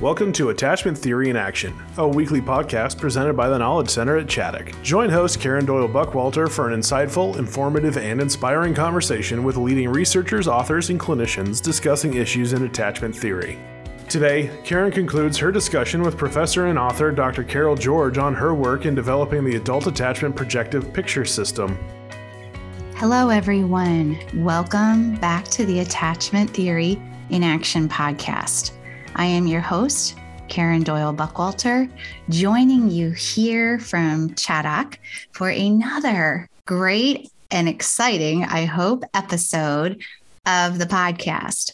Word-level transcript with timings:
Welcome 0.00 0.32
to 0.34 0.50
Attachment 0.50 0.96
Theory 0.96 1.28
in 1.28 1.34
Action, 1.34 1.74
a 1.96 2.06
weekly 2.06 2.40
podcast 2.40 3.00
presented 3.00 3.32
by 3.32 3.48
the 3.48 3.58
Knowledge 3.58 3.88
Center 3.88 4.16
at 4.16 4.28
Chaddock. 4.28 4.80
Join 4.84 5.10
host 5.10 5.40
Karen 5.40 5.66
Doyle 5.66 5.88
Buckwalter 5.88 6.48
for 6.48 6.70
an 6.70 6.80
insightful, 6.80 7.36
informative, 7.36 7.98
and 7.98 8.20
inspiring 8.20 8.74
conversation 8.74 9.42
with 9.42 9.56
leading 9.56 9.88
researchers, 9.88 10.46
authors, 10.46 10.90
and 10.90 11.00
clinicians 11.00 11.60
discussing 11.60 12.14
issues 12.14 12.52
in 12.52 12.62
attachment 12.62 13.16
theory. 13.16 13.58
Today, 14.08 14.56
Karen 14.62 14.92
concludes 14.92 15.36
her 15.38 15.50
discussion 15.50 16.02
with 16.02 16.16
professor 16.16 16.66
and 16.66 16.78
author 16.78 17.10
Dr. 17.10 17.42
Carol 17.42 17.74
George 17.74 18.18
on 18.18 18.36
her 18.36 18.54
work 18.54 18.86
in 18.86 18.94
developing 18.94 19.44
the 19.44 19.56
Adult 19.56 19.88
Attachment 19.88 20.36
Projective 20.36 20.92
Picture 20.92 21.24
System. 21.24 21.76
Hello, 22.94 23.30
everyone. 23.30 24.16
Welcome 24.32 25.16
back 25.16 25.46
to 25.46 25.66
the 25.66 25.80
Attachment 25.80 26.50
Theory 26.50 27.02
in 27.30 27.42
Action 27.42 27.88
podcast. 27.88 28.77
I 29.18 29.24
am 29.24 29.48
your 29.48 29.60
host, 29.60 30.16
Karen 30.46 30.84
Doyle 30.84 31.12
Buckwalter, 31.12 31.90
joining 32.28 32.88
you 32.88 33.10
here 33.10 33.80
from 33.80 34.30
Chaddock 34.36 34.96
for 35.32 35.48
another 35.48 36.48
great 36.66 37.28
and 37.50 37.68
exciting, 37.68 38.44
I 38.44 38.64
hope, 38.64 39.02
episode 39.14 40.04
of 40.46 40.78
the 40.78 40.86
podcast. 40.86 41.72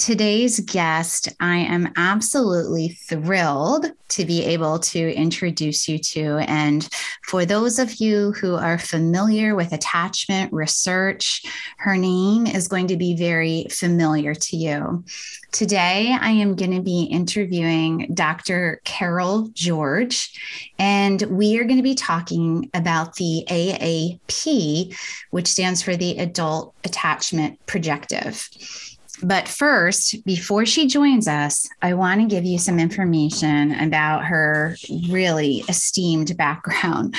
Today's 0.00 0.60
guest, 0.60 1.28
I 1.40 1.58
am 1.58 1.92
absolutely 1.94 2.88
thrilled 2.88 3.84
to 4.08 4.24
be 4.24 4.42
able 4.46 4.78
to 4.78 5.14
introduce 5.14 5.90
you 5.90 5.98
to. 5.98 6.38
And 6.48 6.88
for 7.26 7.44
those 7.44 7.78
of 7.78 7.96
you 7.96 8.32
who 8.32 8.54
are 8.54 8.78
familiar 8.78 9.54
with 9.54 9.74
attachment 9.74 10.54
research, 10.54 11.42
her 11.76 11.98
name 11.98 12.46
is 12.46 12.66
going 12.66 12.86
to 12.86 12.96
be 12.96 13.14
very 13.14 13.66
familiar 13.70 14.34
to 14.34 14.56
you. 14.56 15.04
Today, 15.52 16.16
I 16.18 16.30
am 16.30 16.56
going 16.56 16.74
to 16.74 16.82
be 16.82 17.02
interviewing 17.02 18.10
Dr. 18.14 18.80
Carol 18.84 19.50
George, 19.52 20.32
and 20.78 21.20
we 21.24 21.58
are 21.58 21.64
going 21.64 21.76
to 21.76 21.82
be 21.82 21.94
talking 21.94 22.70
about 22.72 23.16
the 23.16 23.44
AAP, 23.50 24.96
which 25.28 25.46
stands 25.46 25.82
for 25.82 25.94
the 25.94 26.16
Adult 26.16 26.74
Attachment 26.84 27.58
Projective. 27.66 28.48
But 29.22 29.48
first, 29.48 30.24
before 30.24 30.64
she 30.66 30.86
joins 30.86 31.28
us, 31.28 31.68
I 31.82 31.94
want 31.94 32.20
to 32.20 32.26
give 32.26 32.44
you 32.44 32.58
some 32.58 32.78
information 32.78 33.72
about 33.80 34.24
her 34.24 34.76
really 35.08 35.64
esteemed 35.68 36.36
background. 36.36 37.14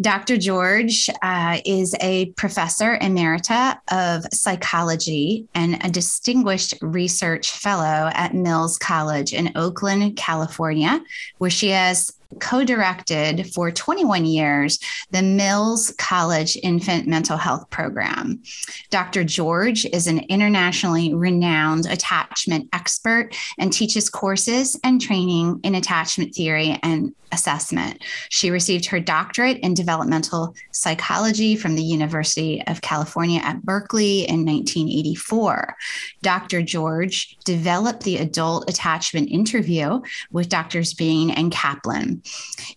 Dr. 0.00 0.36
George 0.36 1.08
uh, 1.22 1.58
is 1.64 1.94
a 2.00 2.26
professor 2.32 2.98
emerita 2.98 3.78
of 3.92 4.24
psychology 4.32 5.46
and 5.54 5.78
a 5.84 5.90
distinguished 5.90 6.74
research 6.80 7.52
fellow 7.52 8.10
at 8.12 8.34
Mills 8.34 8.76
College 8.76 9.32
in 9.32 9.52
Oakland, 9.54 10.16
California, 10.16 11.00
where 11.38 11.50
she 11.50 11.68
has 11.68 12.10
co 12.40 12.64
directed 12.64 13.52
for 13.52 13.70
21 13.70 14.24
years 14.24 14.78
the 15.10 15.22
Mills 15.22 15.92
College 15.98 16.56
Infant 16.62 17.06
Mental 17.06 17.36
Health 17.36 17.68
Program. 17.70 18.42
Dr. 18.90 19.24
George 19.24 19.84
is 19.86 20.06
an 20.06 20.20
internationally 20.28 21.14
renowned 21.14 21.86
attachment 21.86 22.68
expert 22.72 23.36
and 23.58 23.72
teaches 23.72 24.10
courses 24.10 24.78
and 24.84 25.00
training 25.00 25.60
in 25.62 25.74
attachment 25.74 26.34
theory 26.34 26.78
and 26.82 27.14
assessment. 27.34 28.02
She 28.30 28.50
received 28.50 28.86
her 28.86 29.00
doctorate 29.00 29.58
in 29.58 29.74
developmental 29.74 30.54
psychology 30.70 31.56
from 31.56 31.74
the 31.74 31.82
University 31.82 32.62
of 32.66 32.80
California 32.80 33.40
at 33.42 33.62
Berkeley 33.62 34.20
in 34.20 34.46
1984. 34.46 35.76
Dr. 36.22 36.62
George 36.62 37.36
developed 37.44 38.04
the 38.04 38.16
adult 38.18 38.70
attachment 38.70 39.30
interview 39.30 40.00
with 40.30 40.48
Drs. 40.48 40.98
Main 40.98 41.30
and 41.30 41.52
Kaplan. 41.52 42.22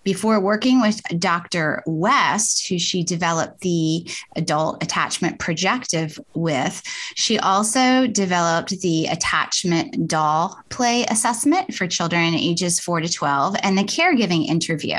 Before 0.03 0.39
working 0.39 0.81
with 0.81 1.01
Dr. 1.19 1.83
West, 1.85 2.67
who 2.67 2.79
she 2.79 3.03
developed 3.03 3.61
the 3.61 4.09
adult 4.35 4.83
attachment 4.83 5.39
projective 5.39 6.19
with, 6.33 6.81
she 7.15 7.39
also 7.39 8.07
developed 8.07 8.79
the 8.81 9.07
attachment 9.07 10.07
doll 10.07 10.57
play 10.69 11.05
assessment 11.05 11.73
for 11.73 11.87
children 11.87 12.33
ages 12.33 12.79
4 12.79 13.01
to 13.01 13.09
12 13.09 13.55
and 13.63 13.77
the 13.77 13.83
caregiving 13.83 14.47
interview 14.47 14.97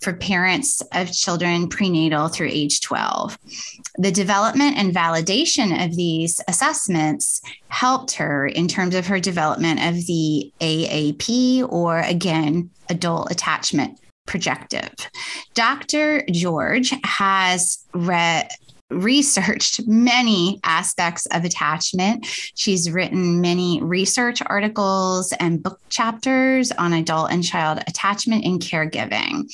for 0.00 0.12
parents 0.12 0.82
of 0.92 1.12
children 1.12 1.68
prenatal 1.68 2.28
through 2.28 2.48
age 2.50 2.80
12. 2.80 3.38
The 3.98 4.10
development 4.10 4.78
and 4.78 4.94
validation 4.94 5.84
of 5.84 5.96
these 5.96 6.40
assessments 6.48 7.40
helped 7.68 8.12
her 8.14 8.46
in 8.46 8.68
terms 8.68 8.94
of 8.94 9.06
her 9.06 9.20
development 9.20 9.84
of 9.84 10.06
the 10.06 10.52
AAP 10.60 11.68
or 11.70 11.98
again, 11.98 12.70
adult 12.88 13.30
attachment 13.30 13.98
projective. 14.26 14.92
Dr. 15.54 16.24
George 16.30 16.94
has 17.04 17.84
read 17.92 18.48
researched 18.92 19.86
many 19.86 20.60
aspects 20.64 21.26
of 21.26 21.44
attachment. 21.44 22.26
She's 22.54 22.90
written 22.90 23.40
many 23.40 23.82
research 23.82 24.42
articles 24.46 25.32
and 25.40 25.62
book 25.62 25.80
chapters 25.88 26.72
on 26.72 26.92
adult 26.92 27.30
and 27.30 27.44
child 27.44 27.82
attachment 27.86 28.44
and 28.44 28.60
caregiving. 28.60 29.52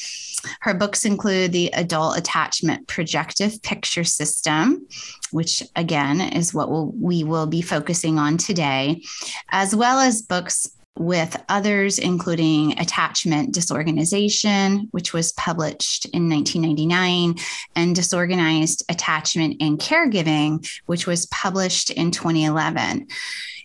Her 0.61 0.75
books 0.75 1.05
include 1.05 1.53
the 1.53 1.69
Adult 1.73 2.17
Attachment 2.17 2.87
Projective 2.87 3.61
Picture 3.63 4.05
System, 4.05 4.87
which 5.33 5.63
again 5.75 6.21
is 6.21 6.55
what 6.55 6.71
we'll, 6.71 6.93
we 6.95 7.25
will 7.25 7.47
be 7.47 7.61
focusing 7.61 8.19
on 8.19 8.37
today, 8.37 9.03
as 9.51 9.75
well 9.75 9.99
as 9.99 10.23
books 10.23 10.69
with 10.99 11.43
others, 11.49 11.99
including 11.99 12.79
Attachment 12.79 13.55
Disorganization, 13.55 14.89
which 14.91 15.13
was 15.13 15.33
published 15.33 16.07
in 16.07 16.29
1999, 16.29 17.37
and 17.77 17.95
Disorganized 17.95 18.85
Attachment 18.89 19.57
and 19.61 19.79
Caregiving, 19.79 20.69
which 20.87 21.07
was 21.07 21.27
published 21.27 21.91
in 21.91 22.11
2011. 22.11 23.07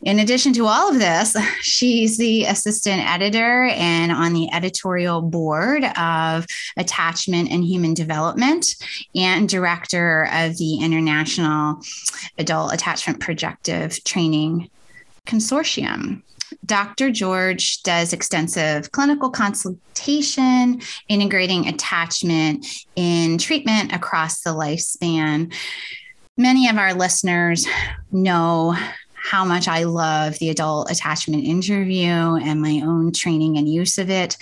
In 0.06 0.20
addition 0.20 0.52
to 0.54 0.66
all 0.66 0.90
of 0.90 1.00
this, 1.00 1.36
she's 1.62 2.18
the 2.18 2.46
assistant 2.46 3.10
editor 3.10 3.66
and 3.66 4.12
on 4.12 4.34
the 4.34 4.50
editorial 4.54 5.22
board 5.22 5.84
of 5.98 6.46
Attachment 6.78 7.50
and 7.50 7.64
Human 7.64 7.94
Development 7.94 8.66
and 9.16 9.48
director 9.48 10.28
of 10.34 10.58
the 10.58 10.80
International 10.82 11.80
Adult 12.38 12.74
Attachment 12.74 13.22
Projective 13.22 14.04
Training 14.04 14.70
Consortium. 15.26 16.22
Dr. 16.66 17.12
George 17.12 17.82
does 17.84 18.14
extensive 18.14 18.92
clinical 18.92 19.30
consultation, 19.30 20.82
integrating 21.08 21.68
attachment 21.68 22.66
in 22.96 23.38
treatment 23.38 23.94
across 23.94 24.42
the 24.42 24.52
lifespan. 24.52 25.54
Many 26.38 26.68
of 26.68 26.78
our 26.78 26.94
listeners 26.94 27.68
know 28.12 28.76
how 29.24 29.46
much 29.46 29.70
I 29.70 29.84
love 29.84 30.38
the 30.40 30.50
adult 30.50 30.92
attachment 30.92 31.46
interview 31.46 32.06
and 32.08 32.62
my 32.62 32.82
own 32.86 33.14
training 33.14 33.58
and 33.58 33.70
use 33.70 33.98
of 33.98 34.10
it. 34.10 34.38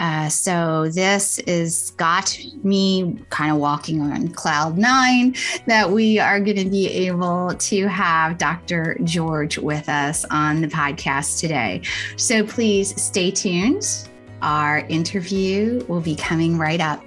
Uh, 0.00 0.28
so 0.30 0.88
this 0.88 1.38
is 1.40 1.92
got 1.98 2.36
me 2.62 3.18
kind 3.28 3.52
of 3.52 3.58
walking 3.58 4.00
on 4.00 4.28
cloud 4.28 4.78
nine 4.78 5.34
that 5.66 5.90
we 5.90 6.18
are 6.18 6.40
going 6.40 6.56
to 6.56 6.70
be 6.70 6.88
able 6.88 7.54
to 7.54 7.86
have 7.88 8.38
Dr. 8.38 8.96
George 9.04 9.58
with 9.58 9.88
us 9.90 10.24
on 10.30 10.62
the 10.62 10.68
podcast 10.68 11.38
today. 11.38 11.82
So 12.16 12.44
please 12.44 13.00
stay 13.00 13.30
tuned. 13.30 14.08
Our 14.40 14.78
interview 14.88 15.84
will 15.88 16.00
be 16.00 16.16
coming 16.16 16.56
right 16.56 16.80
up. 16.80 17.04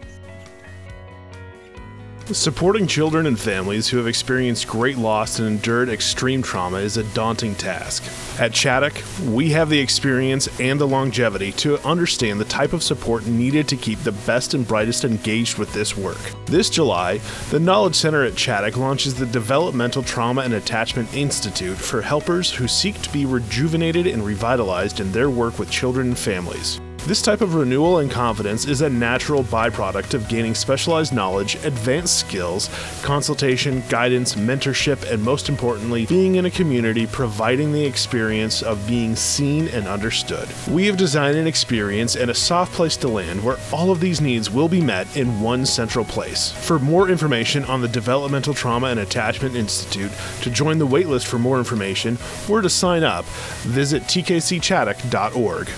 Supporting 2.32 2.88
children 2.88 3.28
and 3.28 3.40
families 3.40 3.88
who 3.88 3.98
have 3.98 4.08
experienced 4.08 4.68
great 4.68 4.98
loss 4.98 5.38
and 5.38 5.48
endured 5.48 5.90
extreme 5.90 6.42
trauma 6.42 6.78
is 6.78 6.98
a 6.98 7.04
daunting 7.14 7.54
task. 7.54 8.04
At 8.40 8.52
Chaddock, 8.52 9.00
we 9.32 9.52
have 9.52 9.70
the 9.70 9.80
experience 9.80 10.48
and 10.60 10.82
the 10.82 10.88
longevity 10.88 11.52
to 11.54 11.78
understand 11.88 12.40
the 12.40 12.46
type 12.46 12.74
of 12.74 12.82
support 12.82 13.28
needed 13.28 13.68
to 13.68 13.78
keep 13.78 14.00
the 14.00 14.12
best 14.12 14.56
and 14.56 14.68
brightest 14.68 15.06
engaged 15.06 15.60
with 15.60 15.72
this 15.72 15.96
work. 15.96 16.18
This 16.48 16.68
July, 16.72 17.20
the 17.52 17.60
Knowledge 17.60 17.96
Center 17.96 18.24
at 18.24 18.34
Chaddock 18.34 18.76
launches 18.76 19.14
the 19.14 19.28
Developmental 19.28 20.02
Trauma 20.02 20.42
and 20.42 20.56
Attachment 20.56 21.14
Institute 21.16 21.78
for 21.78 22.02
helpers 22.02 22.50
who 22.50 22.68
seek 22.68 23.00
to 23.04 23.14
be 23.14 23.28
rejuvenated 23.28 24.08
and 24.08 24.26
revitalized 24.26 25.00
in 25.00 25.12
their 25.12 25.30
work 25.30 25.60
with 25.60 25.70
children 25.70 26.08
and 26.08 26.18
families. 26.18 26.82
This 27.06 27.22
type 27.22 27.42
of 27.42 27.54
renewal 27.54 28.00
and 28.00 28.10
confidence 28.10 28.66
is 28.66 28.82
a 28.82 28.90
natural 28.90 29.44
byproduct 29.44 30.16
of 30.16 30.28
gaining 30.28 30.56
specialized 30.56 31.14
knowledge, 31.14 31.54
advanced 31.64 32.18
skills, 32.18 32.68
consultation, 33.04 33.84
guidance, 33.90 34.34
mentorship, 34.34 35.12
and 35.12 35.22
most 35.22 35.48
importantly, 35.48 36.08
being 36.08 36.38
in 36.38 36.46
a 36.46 36.50
community 36.50 37.06
providing 37.06 37.72
the 37.72 37.86
experience 37.86 38.64
of 38.64 38.88
being 38.88 39.16
seen 39.16 39.68
and 39.68 39.88
understood. 39.88 40.50
We 40.68 40.88
have 40.88 40.98
designed 40.98 41.38
an 41.38 41.46
experience 41.46 42.16
and 42.16 42.32
a 42.32 42.34
soft 42.34 42.74
place 42.74 42.98
to 42.98 43.08
land 43.08 43.44
where 43.44 43.60
all 43.72 43.92
of 43.92 44.00
these 44.00 44.20
needs 44.20 44.50
will 44.50 44.68
be 44.68 44.82
met 44.82 45.16
in 45.16 45.42
one 45.42 45.68
central 45.68 46.06
place. 46.06 46.54
For 46.54 46.80
more 46.80 47.08
information 47.08 47.66
on 47.66 47.82
the 47.82 47.88
Developmental 47.88 48.56
Trauma 48.56 48.88
and 48.88 49.00
Attachment 49.00 49.56
Institute, 49.56 50.12
to 50.42 50.50
join 50.50 50.80
the 50.80 50.88
waitlist 50.88 51.28
for 51.28 51.38
more 51.38 51.60
information, 51.60 52.18
or 52.50 52.64
to 52.64 52.70
sign 52.70 53.04
up, 53.04 53.26
visit 53.62 54.02
tkcchaddock.org. 54.06 55.70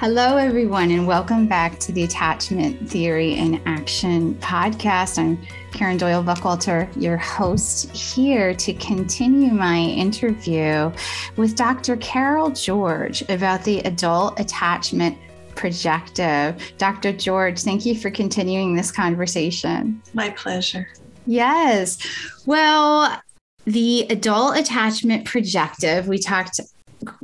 Hello, 0.00 0.36
everyone, 0.36 0.92
and 0.92 1.08
welcome 1.08 1.48
back 1.48 1.80
to 1.80 1.90
the 1.90 2.04
Attachment 2.04 2.88
Theory 2.88 3.34
in 3.34 3.60
Action 3.66 4.36
podcast. 4.36 5.18
I'm 5.18 5.44
Karen 5.72 5.96
Doyle 5.96 6.22
Buckwalter, 6.22 6.88
your 6.94 7.16
host, 7.16 7.90
here 7.90 8.54
to 8.54 8.72
continue 8.74 9.50
my 9.50 9.78
interview 9.78 10.92
with 11.34 11.56
Dr. 11.56 11.96
Carol 11.96 12.50
George 12.50 13.22
about 13.22 13.64
the 13.64 13.80
adult 13.80 14.38
attachment 14.38 15.18
projective. 15.56 16.62
Dr. 16.78 17.12
George, 17.12 17.60
thank 17.60 17.84
you 17.84 17.96
for 17.96 18.08
continuing 18.08 18.76
this 18.76 18.92
conversation. 18.92 20.00
My 20.14 20.30
pleasure. 20.30 20.86
Yes. 21.26 21.98
Well, 22.46 23.20
the 23.64 24.06
adult 24.10 24.58
attachment 24.58 25.24
projective, 25.24 26.06
we 26.06 26.20
talked 26.20 26.60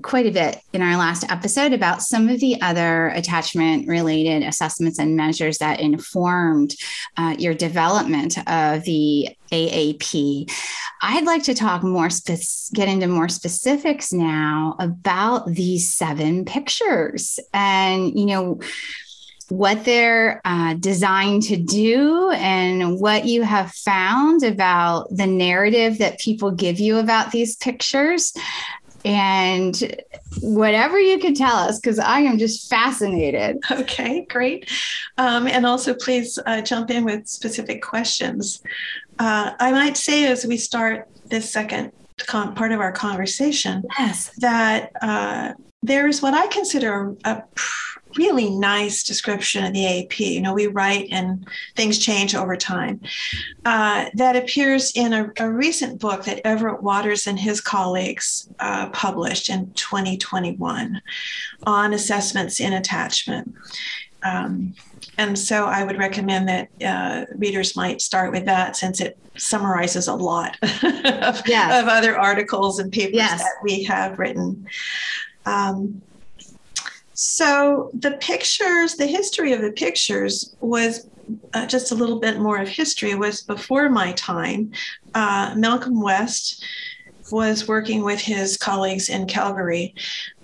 quite 0.02 0.26
a 0.26 0.30
bit 0.30 0.60
in 0.72 0.82
our 0.82 0.96
last 0.96 1.30
episode 1.30 1.72
about 1.72 2.02
some 2.02 2.28
of 2.28 2.40
the 2.40 2.60
other 2.60 3.08
attachment 3.08 3.88
related 3.88 4.42
assessments 4.42 4.98
and 4.98 5.16
measures 5.16 5.58
that 5.58 5.80
informed 5.80 6.74
uh, 7.16 7.34
your 7.38 7.54
development 7.54 8.36
of 8.48 8.84
the 8.84 9.28
AAP. 9.50 10.50
I'd 11.02 11.24
like 11.24 11.42
to 11.44 11.54
talk 11.54 11.82
more, 11.82 12.10
spe- 12.10 12.72
get 12.74 12.88
into 12.88 13.06
more 13.06 13.28
specifics 13.28 14.12
now 14.12 14.76
about 14.78 15.46
these 15.46 15.92
seven 15.94 16.44
pictures 16.44 17.38
and, 17.52 18.18
you 18.18 18.26
know, 18.26 18.60
what 19.48 19.84
they're 19.84 20.40
uh, 20.44 20.74
designed 20.74 21.42
to 21.42 21.56
do 21.56 22.30
and 22.30 22.98
what 22.98 23.26
you 23.26 23.42
have 23.42 23.70
found 23.72 24.42
about 24.42 25.06
the 25.10 25.26
narrative 25.26 25.98
that 25.98 26.18
people 26.18 26.50
give 26.50 26.80
you 26.80 26.98
about 26.98 27.30
these 27.30 27.56
pictures 27.56 28.32
and 29.04 29.96
whatever 30.40 30.98
you 30.98 31.18
can 31.18 31.34
tell 31.34 31.56
us, 31.56 31.78
because 31.78 31.98
I 31.98 32.20
am 32.20 32.38
just 32.38 32.68
fascinated. 32.68 33.58
Okay, 33.74 34.24
great. 34.30 34.70
Um, 35.18 35.46
and 35.46 35.66
also, 35.66 35.94
please 35.94 36.38
uh, 36.46 36.62
jump 36.62 36.90
in 36.90 37.04
with 37.04 37.26
specific 37.26 37.82
questions. 37.82 38.62
Uh, 39.18 39.52
I 39.58 39.72
might 39.72 39.96
say 39.96 40.26
as 40.26 40.46
we 40.46 40.56
start 40.56 41.08
this 41.26 41.50
second 41.50 41.92
con- 42.18 42.54
part 42.54 42.72
of 42.72 42.80
our 42.80 42.92
conversation, 42.92 43.82
yes, 43.98 44.30
that 44.38 44.92
uh, 45.02 45.52
there's 45.82 46.22
what 46.22 46.34
I 46.34 46.46
consider 46.46 47.14
a 47.24 47.42
really 48.16 48.50
nice 48.50 49.02
description 49.02 49.64
of 49.64 49.72
the 49.72 49.84
AAP. 49.84 50.18
You 50.20 50.40
know, 50.40 50.54
we 50.54 50.66
write 50.66 51.08
and 51.10 51.46
things 51.76 51.98
change 51.98 52.34
over 52.34 52.56
time. 52.56 53.00
Uh, 53.64 54.06
that 54.14 54.36
appears 54.36 54.92
in 54.94 55.12
a, 55.12 55.32
a, 55.38 55.50
recent 55.50 56.00
book 56.00 56.24
that 56.24 56.46
Everett 56.46 56.82
Waters 56.82 57.26
and 57.26 57.38
his 57.38 57.60
colleagues 57.60 58.48
uh, 58.60 58.88
published 58.90 59.48
in 59.48 59.72
2021 59.72 61.00
on 61.66 61.92
assessments 61.92 62.60
in 62.60 62.72
attachment. 62.72 63.54
Um, 64.22 64.74
and 65.18 65.38
so 65.38 65.66
I 65.66 65.84
would 65.84 65.98
recommend 65.98 66.48
that 66.48 66.68
uh, 66.84 67.26
readers 67.36 67.76
might 67.76 68.00
start 68.00 68.32
with 68.32 68.46
that 68.46 68.76
since 68.76 69.00
it 69.00 69.18
summarizes 69.36 70.08
a 70.08 70.14
lot 70.14 70.56
of, 70.62 71.42
yes. 71.46 71.82
of, 71.82 71.88
other 71.88 72.18
articles 72.18 72.78
and 72.78 72.92
papers 72.92 73.16
yes. 73.16 73.40
that 73.40 73.54
we 73.62 73.82
have 73.84 74.18
written. 74.18 74.66
Um, 75.46 76.02
so 77.14 77.90
the 77.94 78.12
pictures, 78.12 78.96
the 78.96 79.06
history 79.06 79.52
of 79.52 79.60
the 79.60 79.72
pictures 79.72 80.54
was 80.60 81.08
uh, 81.54 81.66
just 81.66 81.92
a 81.92 81.94
little 81.94 82.18
bit 82.18 82.38
more 82.38 82.58
of 82.58 82.68
history 82.68 83.14
was 83.14 83.42
before 83.42 83.88
my 83.88 84.12
time. 84.12 84.72
Uh, 85.14 85.54
Malcolm 85.56 86.02
West 86.02 86.64
was 87.30 87.66
working 87.66 88.02
with 88.02 88.20
his 88.20 88.56
colleagues 88.56 89.08
in 89.08 89.26
Calgary, 89.26 89.94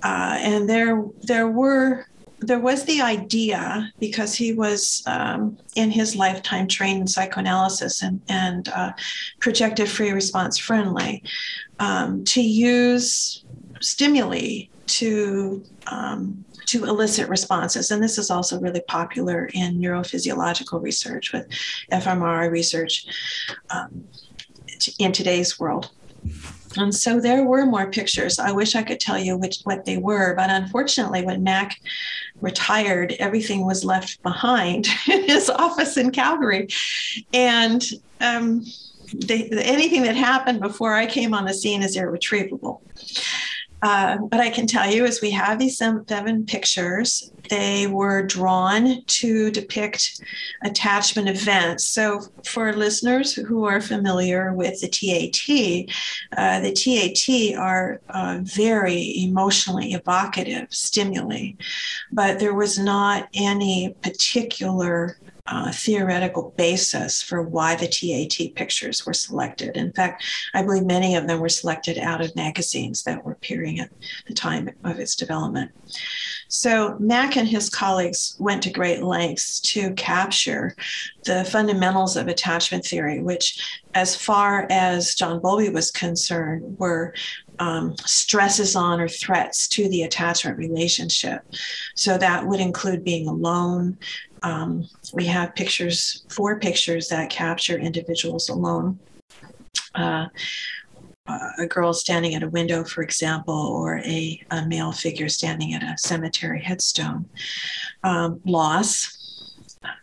uh, 0.02 0.38
and 0.40 0.68
there 0.68 1.04
there 1.22 1.48
were 1.48 2.06
there 2.38 2.58
was 2.58 2.84
the 2.84 3.02
idea 3.02 3.92
because 4.00 4.34
he 4.34 4.54
was 4.54 5.02
um, 5.06 5.58
in 5.76 5.90
his 5.90 6.16
lifetime 6.16 6.66
trained 6.66 7.02
in 7.02 7.06
psychoanalysis 7.06 8.02
and, 8.02 8.20
and 8.30 8.68
uh, 8.70 8.92
free 9.40 10.10
response 10.10 10.56
friendly 10.56 11.22
um, 11.80 12.24
to 12.24 12.40
use 12.40 13.44
stimuli 13.80 14.62
to 14.86 15.62
um, 15.88 16.44
to 16.70 16.84
elicit 16.84 17.28
responses. 17.28 17.90
And 17.90 18.00
this 18.00 18.16
is 18.16 18.30
also 18.30 18.60
really 18.60 18.82
popular 18.82 19.50
in 19.54 19.80
neurophysiological 19.80 20.80
research 20.80 21.32
with 21.32 21.48
fMRI 21.90 22.48
research 22.48 23.06
um, 23.70 24.04
in 25.00 25.10
today's 25.10 25.58
world. 25.58 25.90
And 26.76 26.94
so 26.94 27.18
there 27.18 27.44
were 27.44 27.66
more 27.66 27.90
pictures. 27.90 28.38
I 28.38 28.52
wish 28.52 28.76
I 28.76 28.84
could 28.84 29.00
tell 29.00 29.18
you 29.18 29.36
which 29.36 29.62
what 29.64 29.84
they 29.84 29.96
were, 29.96 30.34
but 30.36 30.50
unfortunately, 30.50 31.24
when 31.24 31.42
Mac 31.42 31.80
retired, 32.40 33.16
everything 33.18 33.66
was 33.66 33.84
left 33.84 34.22
behind 34.22 34.86
in 35.10 35.24
his 35.24 35.50
office 35.50 35.96
in 35.96 36.12
Calgary, 36.12 36.68
and 37.34 37.84
um, 38.20 38.64
they, 39.12 39.48
anything 39.50 40.02
that 40.02 40.14
happened 40.14 40.60
before 40.60 40.94
I 40.94 41.06
came 41.06 41.34
on 41.34 41.46
the 41.46 41.54
scene 41.54 41.82
is 41.82 41.96
irretrievable. 41.96 42.82
Uh, 43.82 44.18
but 44.18 44.40
I 44.40 44.50
can 44.50 44.66
tell 44.66 44.90
you, 44.90 45.06
as 45.06 45.20
we 45.20 45.30
have 45.30 45.58
these 45.58 45.78
seven 45.78 46.44
pictures, 46.44 47.32
they 47.48 47.86
were 47.86 48.22
drawn 48.22 49.02
to 49.04 49.50
depict 49.50 50.22
attachment 50.62 51.28
events. 51.28 51.86
So, 51.86 52.20
for 52.44 52.72
listeners 52.74 53.32
who 53.32 53.64
are 53.64 53.80
familiar 53.80 54.52
with 54.52 54.80
the 54.80 54.88
TAT, 54.88 55.88
uh, 56.36 56.60
the 56.60 56.72
TAT 56.72 57.58
are 57.58 58.00
uh, 58.10 58.40
very 58.42 59.14
emotionally 59.24 59.94
evocative 59.94 60.68
stimuli, 60.70 61.52
but 62.12 62.38
there 62.38 62.54
was 62.54 62.78
not 62.78 63.28
any 63.34 63.94
particular 64.02 65.16
uh, 65.50 65.72
theoretical 65.72 66.54
basis 66.56 67.20
for 67.20 67.42
why 67.42 67.74
the 67.74 67.88
TAT 67.88 68.54
pictures 68.54 69.04
were 69.04 69.12
selected. 69.12 69.76
In 69.76 69.92
fact, 69.92 70.24
I 70.54 70.62
believe 70.62 70.84
many 70.84 71.16
of 71.16 71.26
them 71.26 71.40
were 71.40 71.48
selected 71.48 71.98
out 71.98 72.20
of 72.20 72.34
magazines 72.36 73.02
that 73.02 73.24
were 73.24 73.32
appearing 73.32 73.80
at 73.80 73.90
the 74.28 74.34
time 74.34 74.70
of 74.84 75.00
its 75.00 75.16
development. 75.16 75.72
So, 76.48 76.96
Mac 77.00 77.36
and 77.36 77.48
his 77.48 77.68
colleagues 77.68 78.36
went 78.38 78.62
to 78.62 78.70
great 78.70 79.02
lengths 79.02 79.60
to 79.60 79.92
capture 79.94 80.74
the 81.24 81.44
fundamentals 81.44 82.16
of 82.16 82.28
attachment 82.28 82.84
theory, 82.84 83.20
which, 83.20 83.80
as 83.94 84.16
far 84.16 84.66
as 84.70 85.14
John 85.14 85.40
Bowlby 85.40 85.68
was 85.70 85.90
concerned, 85.90 86.78
were 86.78 87.12
um, 87.60 87.94
stresses 88.06 88.74
on 88.74 89.00
or 89.00 89.08
threats 89.08 89.68
to 89.68 89.88
the 89.88 90.02
attachment 90.02 90.56
relationship. 90.56 91.42
So 91.94 92.16
that 92.16 92.46
would 92.46 92.58
include 92.58 93.04
being 93.04 93.28
alone, 93.28 93.98
um, 94.42 94.88
we 95.12 95.26
have 95.26 95.54
pictures, 95.54 96.24
four 96.28 96.58
pictures 96.58 97.08
that 97.08 97.30
capture 97.30 97.78
individuals 97.78 98.48
alone. 98.48 98.98
Uh, 99.94 100.26
a 101.58 101.66
girl 101.66 101.92
standing 101.92 102.34
at 102.34 102.42
a 102.42 102.48
window, 102.48 102.82
for 102.82 103.02
example, 103.02 103.54
or 103.54 103.98
a, 103.98 104.40
a 104.50 104.66
male 104.66 104.90
figure 104.90 105.28
standing 105.28 105.74
at 105.74 105.82
a 105.82 105.96
cemetery 105.96 106.60
headstone. 106.60 107.28
Um, 108.02 108.40
loss 108.44 109.19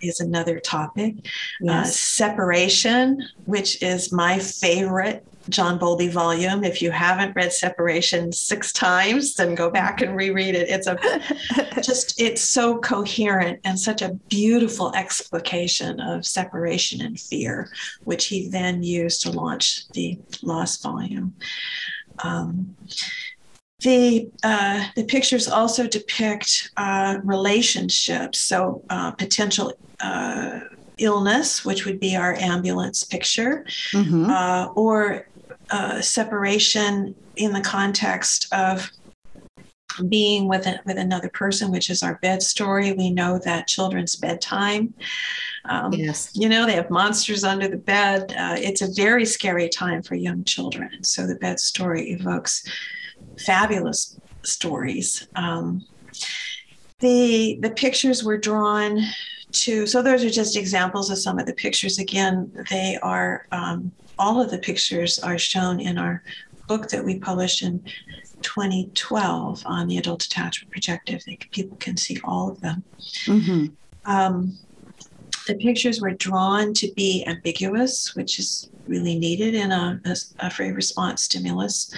is 0.02 0.20
another 0.20 0.60
topic. 0.60 1.16
Uh, 1.18 1.84
yes. 1.84 1.88
Uh, 1.88 1.92
separation, 1.92 3.24
which 3.46 3.82
is 3.82 4.12
my 4.12 4.40
favorite 4.40 5.26
John 5.50 5.78
Bowlby 5.78 6.10
volume. 6.10 6.64
If 6.64 6.82
you 6.82 6.92
haven't 6.92 7.36
read 7.36 7.54
Separation 7.54 8.32
six 8.32 8.74
times, 8.74 9.36
then 9.36 9.56
go 9.56 9.70
back 9.70 10.02
and 10.02 10.16
reread 10.16 10.56
it. 10.56 10.70
It's 10.70 10.88
a 10.88 10.98
just 11.82 12.20
it's 12.20 12.42
so 12.42 12.80
coherent 12.80 13.60
and 13.64 13.80
such 13.80 14.02
a 14.02 14.14
beautiful 14.30 14.94
explication 14.94 16.00
of 16.00 16.26
separation 16.26 17.02
and 17.02 17.20
fear, 17.20 17.70
which 18.04 18.26
he 18.26 18.50
then 18.50 18.84
used 18.84 19.22
to 19.22 19.32
launch 19.32 19.88
the 19.90 20.20
Lost 20.42 20.84
volume. 20.84 21.34
Um, 22.24 22.76
the 23.82 24.30
uh, 24.44 24.86
the 24.96 25.04
pictures 25.04 25.48
also 25.48 25.88
depict 25.88 26.72
uh, 26.78 27.20
relationships, 27.24 28.40
so 28.40 28.84
uh, 28.90 29.12
potential 29.12 29.74
uh, 30.00 30.62
illness, 30.98 31.64
which 31.64 31.86
would 31.86 32.00
be 32.00 32.16
our 32.16 32.34
ambulance 32.36 33.04
picture, 33.04 33.66
mm-hmm. 33.92 34.30
Uh, 34.30 34.68
or 34.76 35.28
uh, 35.70 36.02
separation 36.02 37.14
in 37.36 37.54
the 37.54 37.62
context 37.62 38.52
of 38.52 38.90
being 40.10 40.48
with 40.48 40.66
a, 40.68 40.80
with 40.86 40.98
another 40.98 41.30
person, 41.30 41.72
which 41.72 41.90
is 41.90 42.04
our 42.04 42.16
bed 42.22 42.42
story. 42.42 42.94
We 42.94 43.10
know 43.12 43.40
that 43.40 43.68
children's 43.68 44.16
bedtime. 44.16 44.94
Um, 45.66 45.94
yes. 45.94 46.32
You 46.34 46.50
know, 46.50 46.66
they 46.66 46.74
have 46.74 46.90
monsters 46.90 47.44
under 47.44 47.68
the 47.68 47.78
bed. 47.78 48.34
Uh, 48.38 48.56
it's 48.58 48.82
a 48.82 48.94
very 48.94 49.26
scary 49.26 49.70
time 49.70 50.04
for 50.04 50.16
young 50.16 50.44
children. 50.44 51.04
So 51.04 51.26
the 51.26 51.36
bed 51.36 51.60
story 51.60 52.12
evokes 52.12 52.64
fabulous 53.40 54.20
stories. 54.44 55.28
Um, 55.36 55.86
the 57.00 57.60
the 57.62 57.72
pictures 57.72 58.24
were 58.24 58.38
drawn 58.38 59.02
to. 59.52 59.86
So 59.86 60.02
those 60.02 60.24
are 60.24 60.30
just 60.30 60.58
examples 60.58 61.10
of 61.10 61.18
some 61.18 61.40
of 61.40 61.46
the 61.46 61.54
pictures. 61.54 62.00
Again, 62.00 62.52
they 62.70 62.98
are 63.02 63.46
um, 63.52 63.92
all 64.18 64.42
of 64.42 64.50
the 64.50 64.58
pictures 64.58 65.20
are 65.20 65.38
shown 65.38 65.80
in 65.80 65.98
our 65.98 66.24
book 66.68 66.90
that 66.90 67.04
we 67.04 67.20
published 67.20 67.62
in 67.62 67.84
2012 68.42 69.64
on 69.66 69.88
the 69.88 69.98
adult 69.98 70.24
attachment 70.24 70.72
projective. 70.72 71.24
They, 71.26 71.38
people 71.52 71.78
can 71.78 71.98
see 71.98 72.20
all 72.24 72.50
of 72.50 72.62
them. 72.62 72.84
Mm-hmm. 73.26 73.66
Um, 74.06 74.58
the 75.48 75.56
pictures 75.56 76.02
were 76.02 76.12
drawn 76.12 76.74
to 76.74 76.92
be 76.96 77.24
ambiguous, 77.26 78.16
which 78.16 78.38
is 78.38 78.70
really 78.88 79.18
needed 79.18 79.54
in 79.54 79.72
a, 79.72 80.00
a, 80.06 80.16
a 80.40 80.50
free 80.50 80.72
response 80.72 81.24
stimulus. 81.24 81.94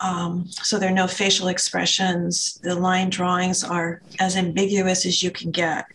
Um, 0.00 0.46
so 0.48 0.78
there 0.78 0.90
are 0.90 0.94
no 0.94 1.06
facial 1.06 1.48
expressions. 1.48 2.58
The 2.62 2.74
line 2.74 3.10
drawings 3.10 3.62
are 3.62 4.00
as 4.18 4.36
ambiguous 4.36 5.06
as 5.06 5.22
you 5.22 5.30
can 5.30 5.50
get. 5.50 5.86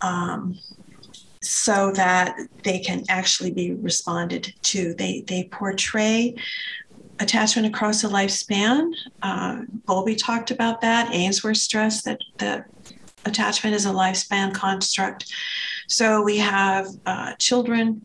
Um, 0.00 0.58
so 1.42 1.92
that 1.92 2.36
they 2.64 2.78
can 2.80 3.04
actually 3.08 3.52
be 3.52 3.74
responded 3.74 4.52
to. 4.62 4.94
They, 4.94 5.22
they 5.26 5.44
portray 5.44 6.34
attachment 7.20 7.66
across 7.66 8.04
a 8.04 8.08
lifespan. 8.08 8.92
Uh, 9.22 9.62
Bowlby 9.86 10.16
talked 10.16 10.50
about 10.50 10.80
that. 10.80 11.12
Ainsworth 11.14 11.58
stressed 11.58 12.04
that, 12.04 12.20
that 12.38 12.68
attachment 13.24 13.76
is 13.76 13.86
a 13.86 13.90
lifespan 13.90 14.54
construct. 14.54 15.32
So 15.88 16.22
we 16.22 16.38
have 16.38 16.88
uh, 17.06 17.34
children 17.34 18.02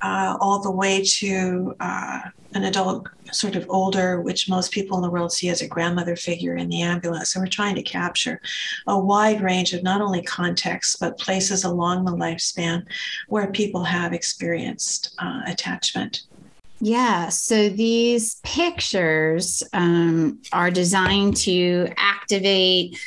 uh, 0.00 0.36
all 0.40 0.60
the 0.60 0.70
way 0.70 1.02
to 1.02 1.74
uh, 1.80 2.20
an 2.54 2.64
adult, 2.64 3.08
sort 3.32 3.56
of 3.56 3.66
older, 3.68 4.20
which 4.20 4.48
most 4.48 4.72
people 4.72 4.96
in 4.96 5.02
the 5.02 5.10
world 5.10 5.32
see 5.32 5.48
as 5.48 5.60
a 5.60 5.68
grandmother 5.68 6.16
figure 6.16 6.56
in 6.56 6.68
the 6.68 6.82
ambulance. 6.82 7.32
So 7.32 7.40
we're 7.40 7.46
trying 7.46 7.74
to 7.74 7.82
capture 7.82 8.40
a 8.86 8.98
wide 8.98 9.40
range 9.40 9.74
of 9.74 9.82
not 9.82 10.00
only 10.00 10.22
contexts, 10.22 10.96
but 10.96 11.18
places 11.18 11.64
along 11.64 12.04
the 12.04 12.12
lifespan 12.12 12.84
where 13.28 13.50
people 13.50 13.84
have 13.84 14.12
experienced 14.12 15.14
uh, 15.18 15.42
attachment. 15.46 16.22
Yeah, 16.80 17.28
so 17.28 17.68
these 17.68 18.36
pictures 18.44 19.64
um, 19.72 20.40
are 20.52 20.70
designed 20.70 21.36
to 21.38 21.88
activate 21.96 22.98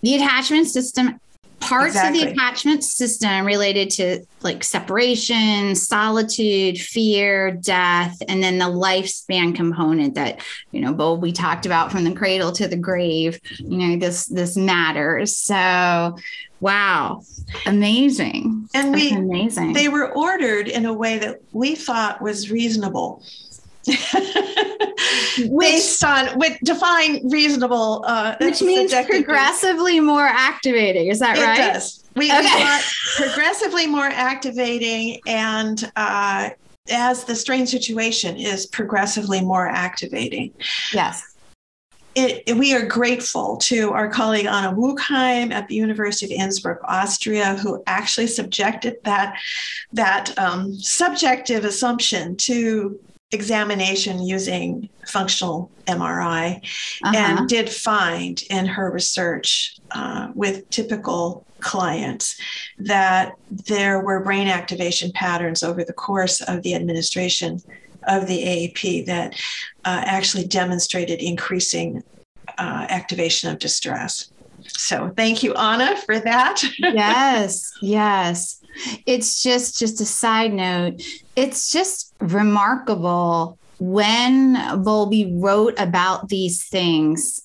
the 0.00 0.14
attachment 0.14 0.68
system 0.68 1.20
parts 1.60 1.94
exactly. 1.94 2.22
of 2.22 2.28
the 2.28 2.32
attachment 2.32 2.84
system 2.84 3.44
related 3.44 3.90
to 3.90 4.24
like 4.42 4.62
separation, 4.62 5.74
solitude, 5.74 6.78
fear, 6.78 7.52
death, 7.52 8.16
and 8.28 8.42
then 8.42 8.58
the 8.58 8.66
lifespan 8.66 9.54
component 9.54 10.14
that 10.14 10.40
you 10.70 10.80
know 10.80 10.92
both 10.92 11.20
we 11.20 11.32
talked 11.32 11.66
about 11.66 11.90
from 11.90 12.04
the 12.04 12.12
cradle 12.12 12.52
to 12.52 12.68
the 12.68 12.76
grave. 12.76 13.40
You 13.58 13.76
know 13.78 13.96
this 13.96 14.26
this 14.26 14.56
matters. 14.56 15.36
So, 15.36 16.16
wow, 16.60 17.22
amazing! 17.66 18.68
And 18.74 18.94
That's 18.94 19.02
we 19.02 19.12
amazing. 19.12 19.72
They 19.72 19.88
were 19.88 20.14
ordered 20.14 20.68
in 20.68 20.86
a 20.86 20.92
way 20.92 21.18
that 21.18 21.40
we 21.52 21.74
thought 21.74 22.22
was 22.22 22.50
reasonable. 22.50 23.22
based 25.58 26.04
on 26.04 26.38
with 26.38 26.58
define 26.64 27.28
reasonable 27.28 28.04
uh 28.06 28.36
which 28.40 28.60
means 28.60 28.92
progressively 29.06 30.00
more 30.00 30.26
activating 30.26 31.08
is 31.08 31.18
that 31.20 31.38
it 31.38 31.42
right? 31.42 31.72
does. 31.74 32.04
We, 32.16 32.32
okay. 32.32 32.42
want 32.42 32.84
progressively 33.16 33.86
more 33.86 34.06
activating 34.06 35.20
and 35.26 35.90
uh 35.94 36.50
as 36.90 37.24
the 37.24 37.34
strange 37.34 37.68
situation 37.68 38.36
is 38.36 38.66
progressively 38.66 39.40
more 39.40 39.68
activating. 39.68 40.52
Yes. 40.92 41.22
It, 42.14 42.56
we 42.56 42.74
are 42.74 42.84
grateful 42.84 43.58
to 43.58 43.92
our 43.92 44.08
colleague 44.08 44.46
Anna 44.46 44.74
Buchheim 44.74 45.52
at 45.52 45.68
the 45.68 45.76
University 45.76 46.34
of 46.34 46.40
Innsbruck, 46.40 46.80
Austria, 46.84 47.54
who 47.56 47.82
actually 47.86 48.26
subjected 48.26 48.96
that 49.04 49.36
that 49.92 50.36
um, 50.36 50.74
subjective 50.74 51.64
assumption 51.64 52.36
to 52.38 52.98
examination 53.30 54.22
using 54.22 54.88
functional 55.06 55.70
MRI 55.86 56.56
uh-huh. 57.02 57.12
and 57.14 57.48
did 57.48 57.68
find 57.68 58.42
in 58.50 58.66
her 58.66 58.90
research 58.90 59.76
uh, 59.90 60.28
with 60.34 60.68
typical 60.70 61.44
clients 61.60 62.40
that 62.78 63.32
there 63.50 64.00
were 64.00 64.22
brain 64.22 64.48
activation 64.48 65.10
patterns 65.12 65.62
over 65.62 65.84
the 65.84 65.92
course 65.92 66.40
of 66.42 66.62
the 66.62 66.74
administration 66.74 67.60
of 68.06 68.26
the 68.26 68.42
AAP 68.42 69.06
that 69.06 69.34
uh, 69.84 70.02
actually 70.04 70.46
demonstrated 70.46 71.20
increasing 71.20 72.02
uh, 72.56 72.86
activation 72.88 73.50
of 73.50 73.58
distress. 73.58 74.30
So 74.66 75.12
thank 75.16 75.42
you, 75.42 75.54
Anna, 75.54 75.96
for 75.96 76.18
that. 76.18 76.62
yes, 76.78 77.72
yes. 77.82 78.62
It's 79.06 79.42
just 79.42 79.78
just 79.78 80.00
a 80.00 80.04
side 80.04 80.52
note. 80.52 81.02
It's 81.36 81.70
just 81.70 82.14
remarkable 82.20 83.58
when 83.78 84.82
Bowlby 84.82 85.32
wrote 85.36 85.74
about 85.78 86.28
these 86.28 86.68
things, 86.68 87.40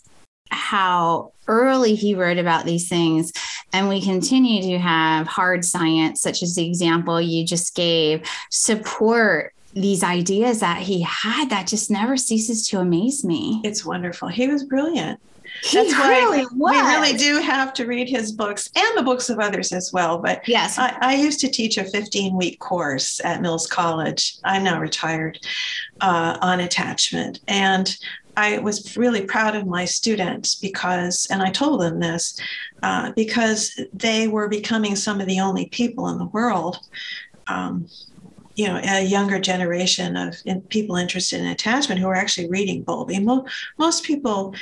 how 0.49 1.33
early 1.47 1.95
he 1.95 2.15
wrote 2.15 2.37
about 2.37 2.65
these 2.65 2.89
things. 2.89 3.31
And 3.71 3.89
we 3.89 4.01
continue 4.01 4.61
to 4.73 4.79
have 4.79 5.27
hard 5.27 5.65
science, 5.65 6.21
such 6.21 6.43
as 6.43 6.55
the 6.55 6.67
example 6.67 7.19
you 7.19 7.45
just 7.45 7.75
gave, 7.75 8.27
support 8.51 9.53
these 9.73 10.03
ideas 10.03 10.59
that 10.59 10.77
he 10.77 11.01
had 11.01 11.49
that 11.49 11.65
just 11.65 11.89
never 11.89 12.15
ceases 12.15 12.67
to 12.67 12.79
amaze 12.79 13.23
me. 13.23 13.61
It's 13.63 13.83
wonderful. 13.83 14.27
He 14.27 14.47
was 14.47 14.63
brilliant. 14.63 15.19
He 15.63 15.77
That's 15.77 15.93
really 15.97 16.43
why 16.57 16.81
was. 16.81 16.83
we 16.83 16.91
really 16.91 17.17
do 17.17 17.41
have 17.41 17.73
to 17.75 17.85
read 17.85 18.09
his 18.09 18.33
books 18.33 18.69
and 18.75 18.97
the 18.97 19.03
books 19.03 19.29
of 19.29 19.39
others 19.39 19.71
as 19.71 19.93
well. 19.93 20.17
But 20.17 20.45
yes, 20.47 20.77
I, 20.77 20.97
I 20.99 21.15
used 21.15 21.39
to 21.39 21.49
teach 21.49 21.77
a 21.77 21.85
15 21.85 22.35
week 22.35 22.59
course 22.59 23.21
at 23.23 23.41
Mills 23.41 23.65
College. 23.65 24.35
I'm 24.43 24.63
now 24.63 24.79
retired 24.79 25.39
uh, 26.01 26.37
on 26.41 26.59
attachment. 26.59 27.39
And 27.47 27.95
I 28.35 28.57
was 28.57 28.97
really 28.97 29.21
proud 29.21 29.55
of 29.55 29.65
my 29.65 29.85
students 29.85 30.55
because, 30.55 31.27
and 31.31 31.41
I 31.41 31.49
told 31.49 31.81
them 31.81 31.99
this, 31.99 32.37
uh, 32.81 33.13
because 33.13 33.79
they 33.93 34.27
were 34.27 34.49
becoming 34.49 34.97
some 34.97 35.21
of 35.21 35.27
the 35.27 35.39
only 35.39 35.67
people 35.67 36.09
in 36.09 36.17
the 36.17 36.25
world 36.25 36.79
um, 37.47 37.87
you 38.55 38.67
know 38.67 38.79
a 38.83 39.03
younger 39.03 39.39
generation 39.39 40.15
of 40.15 40.35
people 40.69 40.95
interested 40.95 41.39
in 41.39 41.47
attachment 41.47 41.99
who 41.99 42.07
are 42.07 42.15
actually 42.15 42.47
reading 42.49 42.83
Bowlby. 42.83 43.19
Most 43.77 44.03
people 44.03 44.53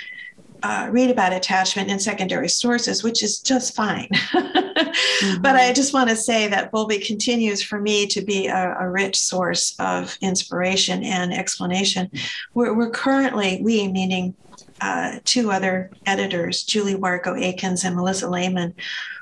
uh, 0.63 0.87
read 0.91 1.09
about 1.09 1.33
attachment 1.33 1.89
in 1.89 1.99
secondary 1.99 2.49
sources, 2.49 3.03
which 3.03 3.23
is 3.23 3.39
just 3.39 3.75
fine. 3.75 4.09
mm-hmm. 4.11 5.41
But 5.41 5.55
I 5.55 5.73
just 5.73 5.93
want 5.93 6.09
to 6.09 6.15
say 6.15 6.47
that 6.47 6.71
Bowlby 6.71 6.99
continues 6.99 7.63
for 7.63 7.79
me 7.79 8.07
to 8.07 8.21
be 8.21 8.47
a, 8.47 8.75
a 8.79 8.89
rich 8.89 9.17
source 9.17 9.75
of 9.79 10.17
inspiration 10.21 11.03
and 11.03 11.33
explanation. 11.33 12.09
We're, 12.53 12.73
we're 12.75 12.89
currently, 12.89 13.61
we 13.63 13.87
meaning 13.87 14.35
uh, 14.81 15.19
two 15.25 15.51
other 15.51 15.91
editors, 16.05 16.63
Julie 16.63 16.95
Wargo 16.95 17.39
Aikins 17.39 17.85
and 17.85 17.95
Melissa 17.95 18.27
Lehman, 18.29 18.73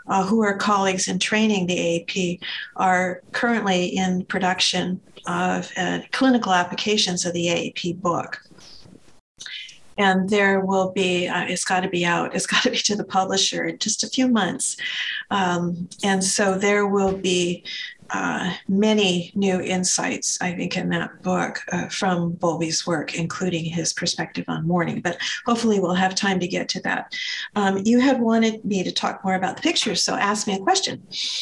uh, 0.08 0.25
who 0.25 0.41
are 0.41 0.58
colleagues 0.58 1.08
in 1.08 1.19
training 1.19 1.67
the 1.67 1.77
AAP, 1.77 2.39
are 2.77 3.22
currently 3.34 3.88
in 3.88 4.25
production 4.25 5.01
of 5.27 5.72
uh, 5.77 6.00
clinical 6.12 6.53
applications 6.53 7.25
of 7.25 7.34
the 7.34 7.48
AAP 7.48 8.01
book 8.01 8.41
and 10.00 10.29
there 10.29 10.62
will 10.62 10.91
be 10.91 11.27
uh, 11.27 11.44
it's 11.44 11.65
got 11.65 11.82
to 11.82 11.89
be 11.89 12.06
out 12.06 12.34
it's 12.34 12.48
got 12.53 12.63
to 12.63 12.72
be 12.72 12.77
to 12.77 12.96
the 12.96 13.03
publisher 13.03 13.65
in 13.65 13.77
just 13.77 14.03
a 14.03 14.08
few 14.08 14.27
months. 14.27 14.77
Um, 15.29 15.89
and 16.03 16.24
so 16.24 16.58
there 16.58 16.88
will 16.88 17.15
be 17.15 17.63
uh, 18.12 18.54
many 18.68 19.32
new 19.36 19.62
insights, 19.62 20.38
I 20.42 20.54
think, 20.54 20.78
in 20.78 20.89
that 20.89 21.22
book 21.22 21.60
uh, 21.72 21.88
from 21.89 22.34
Bowlby's 22.34 22.86
work, 22.86 23.16
including 23.16 23.66
his 23.66 23.94
perspective 23.94 24.46
on 24.48 24.68
mourning. 24.68 25.01
But 25.01 25.18
hopefully, 25.46 25.80
we'll 25.80 25.94
have 25.94 26.16
time 26.16 26.39
to 26.39 26.48
get 26.48 26.70
to 26.70 26.82
that. 26.82 27.13
Um, 27.56 27.82
you 27.86 28.00
had 28.00 28.20
wanted 28.20 28.63
me 28.66 28.84
to 28.84 28.92
talk 28.92 29.24
more 29.24 29.36
about 29.36 29.56
the 29.56 29.62
pictures, 29.62 30.04
so 30.04 30.16
ask 30.16 30.48
me 30.48 30.56
a 30.56 30.60
question. 30.60 31.01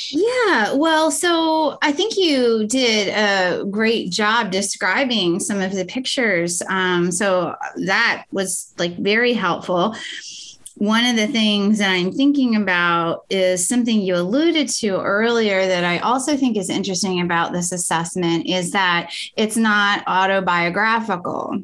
Yeah, 0.10 0.74
well, 0.74 1.12
so 1.12 1.78
I 1.82 1.92
think 1.92 2.18
you 2.18 2.68
did 2.68 3.10
a 3.10 3.66
great 3.66 4.12
job 4.12 4.52
describing 4.52 5.40
some 5.40 5.62
of 5.62 5.74
the 5.74 5.86
pictures. 5.86 6.62
Um, 6.70 7.12
so 7.12 7.56
that 7.86 8.26
was 8.32 8.74
like 8.78 8.98
very 8.98 9.34
helpful 9.34 9.96
one 10.78 11.06
of 11.06 11.16
the 11.16 11.28
things 11.28 11.80
that 11.80 11.90
I'm 11.90 12.12
thinking 12.12 12.56
about 12.56 13.26
is 13.30 13.68
something 13.68 14.00
you 14.00 14.16
alluded 14.16 14.70
to 14.70 15.00
earlier 15.02 15.66
that 15.66 15.84
I 15.84 16.00
also 16.00 16.38
think 16.38 16.58
is 16.58 16.70
interesting 16.70 17.22
about 17.22 17.52
this 17.52 17.72
assessment 17.72 18.48
is 18.48 18.72
that 18.72 19.12
it's 19.36 19.58
not 19.58 20.04
autobiographical. 20.08 21.64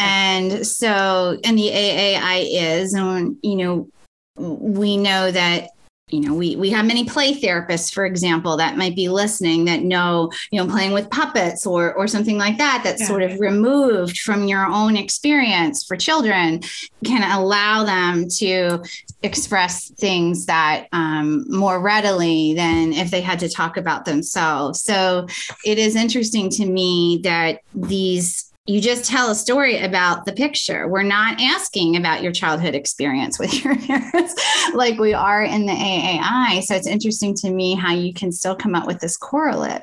And 0.00 0.66
so, 0.66 1.38
and 1.44 1.56
the 1.56 1.68
AAI 1.68 2.46
is, 2.50 2.94
and 2.94 3.36
you 3.42 3.56
know, 3.56 3.88
we 4.36 4.96
know 4.96 5.30
that 5.30 5.70
you 6.12 6.20
know 6.20 6.34
we 6.34 6.54
we 6.56 6.70
have 6.70 6.84
many 6.84 7.04
play 7.04 7.32
therapists 7.32 7.92
for 7.92 8.04
example 8.04 8.56
that 8.56 8.76
might 8.76 8.94
be 8.94 9.08
listening 9.08 9.64
that 9.64 9.82
know 9.82 10.30
you 10.50 10.62
know 10.62 10.70
playing 10.70 10.92
with 10.92 11.08
puppets 11.10 11.66
or 11.66 11.94
or 11.94 12.06
something 12.06 12.38
like 12.38 12.58
that 12.58 12.82
that's 12.84 13.00
yeah. 13.00 13.06
sort 13.06 13.22
of 13.22 13.40
removed 13.40 14.18
from 14.18 14.46
your 14.46 14.64
own 14.64 14.96
experience 14.96 15.84
for 15.84 15.96
children 15.96 16.60
can 17.04 17.22
allow 17.38 17.82
them 17.84 18.28
to 18.28 18.82
express 19.22 19.90
things 19.92 20.46
that 20.46 20.86
um, 20.92 21.44
more 21.48 21.80
readily 21.80 22.54
than 22.54 22.92
if 22.92 23.10
they 23.10 23.20
had 23.20 23.38
to 23.38 23.48
talk 23.48 23.76
about 23.76 24.04
themselves 24.04 24.82
so 24.82 25.26
it 25.64 25.78
is 25.78 25.96
interesting 25.96 26.50
to 26.50 26.66
me 26.66 27.20
that 27.22 27.60
these 27.74 28.51
you 28.66 28.80
just 28.80 29.04
tell 29.04 29.30
a 29.30 29.34
story 29.34 29.78
about 29.78 30.24
the 30.24 30.32
picture. 30.32 30.86
We're 30.86 31.02
not 31.02 31.40
asking 31.40 31.96
about 31.96 32.22
your 32.22 32.30
childhood 32.30 32.74
experience 32.74 33.38
with 33.38 33.52
your 33.64 33.76
parents 33.76 34.34
like 34.74 34.98
we 34.98 35.14
are 35.14 35.42
in 35.42 35.66
the 35.66 35.72
AAI. 35.72 36.62
So 36.62 36.76
it's 36.76 36.86
interesting 36.86 37.34
to 37.36 37.50
me 37.50 37.74
how 37.74 37.92
you 37.92 38.14
can 38.14 38.30
still 38.30 38.54
come 38.54 38.74
up 38.74 38.86
with 38.86 39.00
this 39.00 39.16
correlate. 39.16 39.82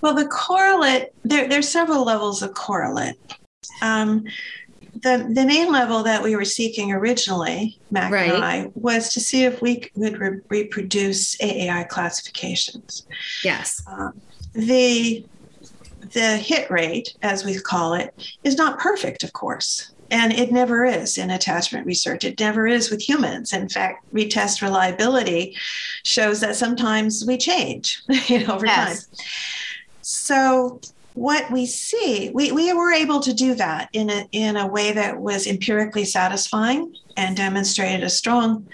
Well, 0.00 0.14
the 0.14 0.26
correlate, 0.26 1.12
there, 1.24 1.48
there's 1.48 1.68
several 1.68 2.04
levels 2.04 2.42
of 2.42 2.54
correlate. 2.54 3.16
Um, 3.82 4.24
the, 5.02 5.28
the 5.32 5.44
main 5.44 5.72
level 5.72 6.02
that 6.04 6.22
we 6.22 6.36
were 6.36 6.44
seeking 6.44 6.92
originally, 6.92 7.80
Mac 7.90 8.12
right. 8.12 8.32
and 8.32 8.44
I, 8.44 8.70
was 8.74 9.12
to 9.14 9.20
see 9.20 9.44
if 9.44 9.60
we 9.60 9.76
could 9.76 10.18
re- 10.18 10.40
reproduce 10.48 11.36
AAI 11.38 11.88
classifications. 11.88 13.06
Yes. 13.42 13.82
Um, 13.88 14.20
the 14.52 15.24
the 16.12 16.36
hit 16.36 16.70
rate, 16.70 17.16
as 17.22 17.44
we 17.44 17.58
call 17.58 17.94
it, 17.94 18.14
is 18.44 18.56
not 18.56 18.78
perfect, 18.78 19.22
of 19.22 19.32
course. 19.32 19.92
And 20.10 20.32
it 20.32 20.52
never 20.52 20.84
is 20.84 21.16
in 21.16 21.30
attachment 21.30 21.86
research. 21.86 22.24
It 22.24 22.38
never 22.38 22.66
is 22.66 22.90
with 22.90 23.00
humans. 23.00 23.52
In 23.52 23.68
fact, 23.68 24.04
retest 24.12 24.60
reliability 24.60 25.56
shows 26.02 26.40
that 26.40 26.54
sometimes 26.56 27.24
we 27.26 27.38
change 27.38 28.02
you 28.26 28.46
know, 28.46 28.54
over 28.54 28.66
yes. 28.66 29.06
time. 29.06 29.26
So 30.02 30.80
what 31.14 31.50
we 31.50 31.66
see, 31.66 32.30
we, 32.34 32.52
we 32.52 32.72
were 32.72 32.92
able 32.92 33.20
to 33.20 33.32
do 33.32 33.54
that 33.54 33.88
in 33.92 34.10
a, 34.10 34.28
in 34.32 34.56
a 34.56 34.66
way 34.66 34.92
that 34.92 35.18
was 35.18 35.46
empirically 35.46 36.04
satisfying 36.04 36.94
and 37.16 37.36
demonstrated 37.36 38.02
a 38.02 38.10
strong 38.10 38.66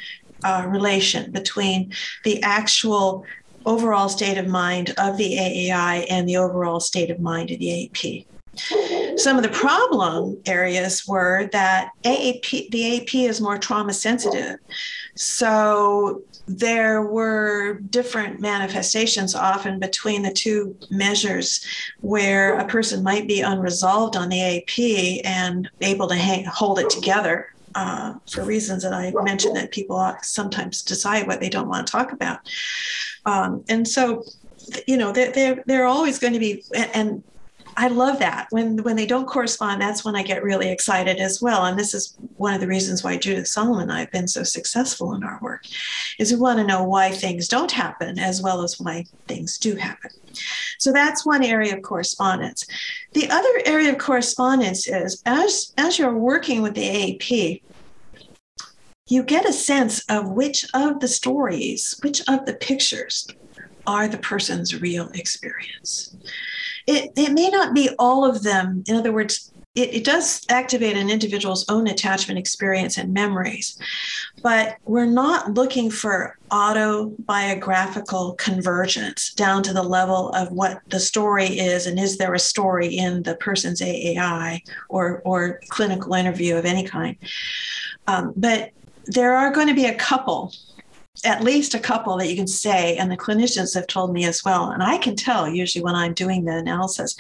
uh, 0.44 0.64
relation 0.68 1.30
between 1.32 1.92
the 2.24 2.42
actual 2.42 3.24
overall 3.68 4.08
state 4.08 4.38
of 4.38 4.46
mind 4.48 4.94
of 4.96 5.18
the 5.18 5.36
AAI 5.36 6.06
and 6.08 6.28
the 6.28 6.38
overall 6.38 6.80
state 6.80 7.10
of 7.10 7.20
mind 7.20 7.50
of 7.50 7.58
the 7.58 7.84
AP. 7.84 8.24
Some 9.18 9.36
of 9.36 9.42
the 9.42 9.50
problem 9.50 10.38
areas 10.46 11.06
were 11.06 11.48
that 11.52 11.90
AAP, 12.02 12.70
the 12.70 12.96
AP 12.96 13.14
is 13.14 13.40
more 13.40 13.58
trauma 13.58 13.92
sensitive. 13.92 14.56
So 15.16 16.22
there 16.46 17.02
were 17.02 17.74
different 17.90 18.40
manifestations 18.40 19.34
often 19.34 19.78
between 19.78 20.22
the 20.22 20.32
two 20.32 20.74
measures 20.90 21.64
where 22.00 22.58
a 22.58 22.66
person 22.66 23.02
might 23.02 23.28
be 23.28 23.42
unresolved 23.42 24.16
on 24.16 24.30
the 24.30 24.40
AP 24.40 25.24
and 25.24 25.68
able 25.82 26.08
to 26.08 26.16
hang, 26.16 26.44
hold 26.46 26.78
it 26.78 26.88
together 26.88 27.52
uh, 27.74 28.14
for 28.30 28.42
reasons 28.44 28.82
that 28.82 28.94
I 28.94 29.12
mentioned 29.22 29.56
that 29.56 29.70
people 29.70 30.16
sometimes 30.22 30.82
decide 30.82 31.26
what 31.26 31.40
they 31.40 31.48
don't 31.48 31.68
want 31.68 31.86
to 31.86 31.92
talk 31.92 32.12
about. 32.12 32.40
Um, 33.28 33.64
and 33.68 33.86
so, 33.86 34.24
you 34.86 34.96
know, 34.96 35.12
they're, 35.12 35.32
they're, 35.32 35.62
they're 35.66 35.86
always 35.86 36.18
going 36.18 36.32
to 36.32 36.38
be, 36.38 36.64
and 36.74 37.22
I 37.78 37.86
love 37.86 38.18
that 38.18 38.48
when 38.50 38.82
when 38.82 38.96
they 38.96 39.06
don't 39.06 39.28
correspond. 39.28 39.80
That's 39.80 40.04
when 40.04 40.16
I 40.16 40.24
get 40.24 40.42
really 40.42 40.68
excited 40.68 41.18
as 41.18 41.40
well. 41.40 41.64
And 41.64 41.78
this 41.78 41.94
is 41.94 42.16
one 42.36 42.52
of 42.52 42.60
the 42.60 42.66
reasons 42.66 43.04
why 43.04 43.16
Judith 43.16 43.46
Solomon 43.46 43.82
and 43.82 43.92
I 43.92 44.00
have 44.00 44.10
been 44.10 44.26
so 44.26 44.42
successful 44.42 45.14
in 45.14 45.22
our 45.22 45.38
work, 45.40 45.64
is 46.18 46.32
we 46.32 46.40
want 46.40 46.58
to 46.58 46.66
know 46.66 46.82
why 46.82 47.12
things 47.12 47.46
don't 47.46 47.70
happen 47.70 48.18
as 48.18 48.42
well 48.42 48.62
as 48.62 48.80
why 48.80 49.04
things 49.28 49.58
do 49.58 49.76
happen. 49.76 50.10
So 50.78 50.92
that's 50.92 51.24
one 51.24 51.44
area 51.44 51.76
of 51.76 51.82
correspondence. 51.82 52.66
The 53.12 53.30
other 53.30 53.62
area 53.64 53.92
of 53.92 53.98
correspondence 53.98 54.88
is 54.88 55.22
as 55.24 55.72
as 55.76 56.00
you're 56.00 56.18
working 56.18 56.62
with 56.62 56.74
the 56.74 56.82
AAP, 56.82 57.62
you 59.08 59.22
get 59.22 59.48
a 59.48 59.52
sense 59.52 60.04
of 60.08 60.30
which 60.30 60.64
of 60.74 61.00
the 61.00 61.08
stories, 61.08 61.98
which 62.02 62.20
of 62.28 62.46
the 62.46 62.54
pictures 62.54 63.26
are 63.86 64.06
the 64.08 64.18
person's 64.18 64.80
real 64.80 65.08
experience 65.14 66.14
it, 66.88 67.12
it 67.16 67.32
may 67.32 67.50
not 67.50 67.74
be 67.74 67.90
all 67.98 68.24
of 68.24 68.42
them. 68.42 68.82
In 68.88 68.96
other 68.96 69.12
words, 69.12 69.52
it, 69.74 69.94
it, 69.94 70.04
does 70.04 70.44
activate 70.48 70.96
an 70.96 71.10
individual's 71.10 71.66
own 71.68 71.86
attachment 71.86 72.38
experience 72.38 72.96
and 72.96 73.12
memories, 73.12 73.78
but 74.42 74.76
we're 74.86 75.04
not 75.04 75.52
looking 75.52 75.90
for 75.90 76.38
autobiographical 76.50 78.32
convergence 78.34 79.34
down 79.34 79.62
to 79.64 79.74
the 79.74 79.82
level 79.82 80.30
of 80.30 80.50
what 80.50 80.80
the 80.88 80.98
story 80.98 81.46
is 81.46 81.86
and 81.86 81.98
is 81.98 82.16
there 82.16 82.32
a 82.32 82.38
story 82.38 82.96
in 82.96 83.22
the 83.22 83.36
person's 83.36 83.82
AAI 83.82 84.62
or, 84.88 85.20
or 85.26 85.60
clinical 85.68 86.14
interview 86.14 86.56
of 86.56 86.64
any 86.64 86.84
kind. 86.84 87.16
Um, 88.06 88.32
but 88.34 88.70
there 89.08 89.34
are 89.34 89.52
going 89.52 89.68
to 89.68 89.74
be 89.74 89.86
a 89.86 89.94
couple 89.94 90.52
at 91.24 91.42
least 91.42 91.74
a 91.74 91.78
couple 91.78 92.16
that 92.16 92.28
you 92.28 92.36
can 92.36 92.46
say, 92.46 92.96
and 92.96 93.10
the 93.10 93.16
clinicians 93.16 93.74
have 93.74 93.86
told 93.86 94.12
me 94.12 94.24
as 94.24 94.44
well. 94.44 94.70
And 94.70 94.82
I 94.82 94.98
can 94.98 95.16
tell 95.16 95.48
usually 95.48 95.82
when 95.82 95.94
I'm 95.94 96.14
doing 96.14 96.44
the 96.44 96.56
analysis, 96.56 97.16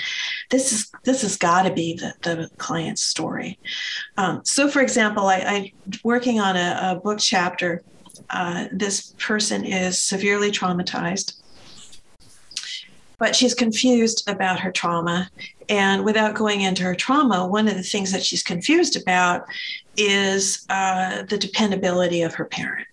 this 0.50 0.72
is 0.72 0.92
this 1.04 1.22
has 1.22 1.36
got 1.36 1.62
to 1.62 1.72
be 1.72 1.94
the, 1.94 2.14
the 2.22 2.48
client's 2.58 3.02
story. 3.02 3.58
Um, 4.16 4.42
so, 4.44 4.68
for 4.68 4.80
example, 4.80 5.26
I, 5.26 5.36
I 5.36 5.72
working 6.04 6.40
on 6.40 6.56
a, 6.56 6.78
a 6.82 7.00
book 7.00 7.18
chapter. 7.18 7.82
Uh, 8.30 8.66
this 8.72 9.14
person 9.18 9.64
is 9.64 9.98
severely 9.98 10.50
traumatized, 10.50 11.40
but 13.18 13.34
she's 13.34 13.54
confused 13.54 14.28
about 14.28 14.60
her 14.60 14.72
trauma. 14.72 15.30
And 15.68 16.04
without 16.04 16.34
going 16.34 16.62
into 16.62 16.84
her 16.84 16.94
trauma, 16.94 17.46
one 17.46 17.68
of 17.68 17.74
the 17.74 17.82
things 17.82 18.12
that 18.12 18.24
she's 18.24 18.42
confused 18.42 18.96
about 18.96 19.46
is 19.96 20.64
uh, 20.70 21.22
the 21.22 21.36
dependability 21.36 22.22
of 22.22 22.34
her 22.34 22.44
parent. 22.44 22.86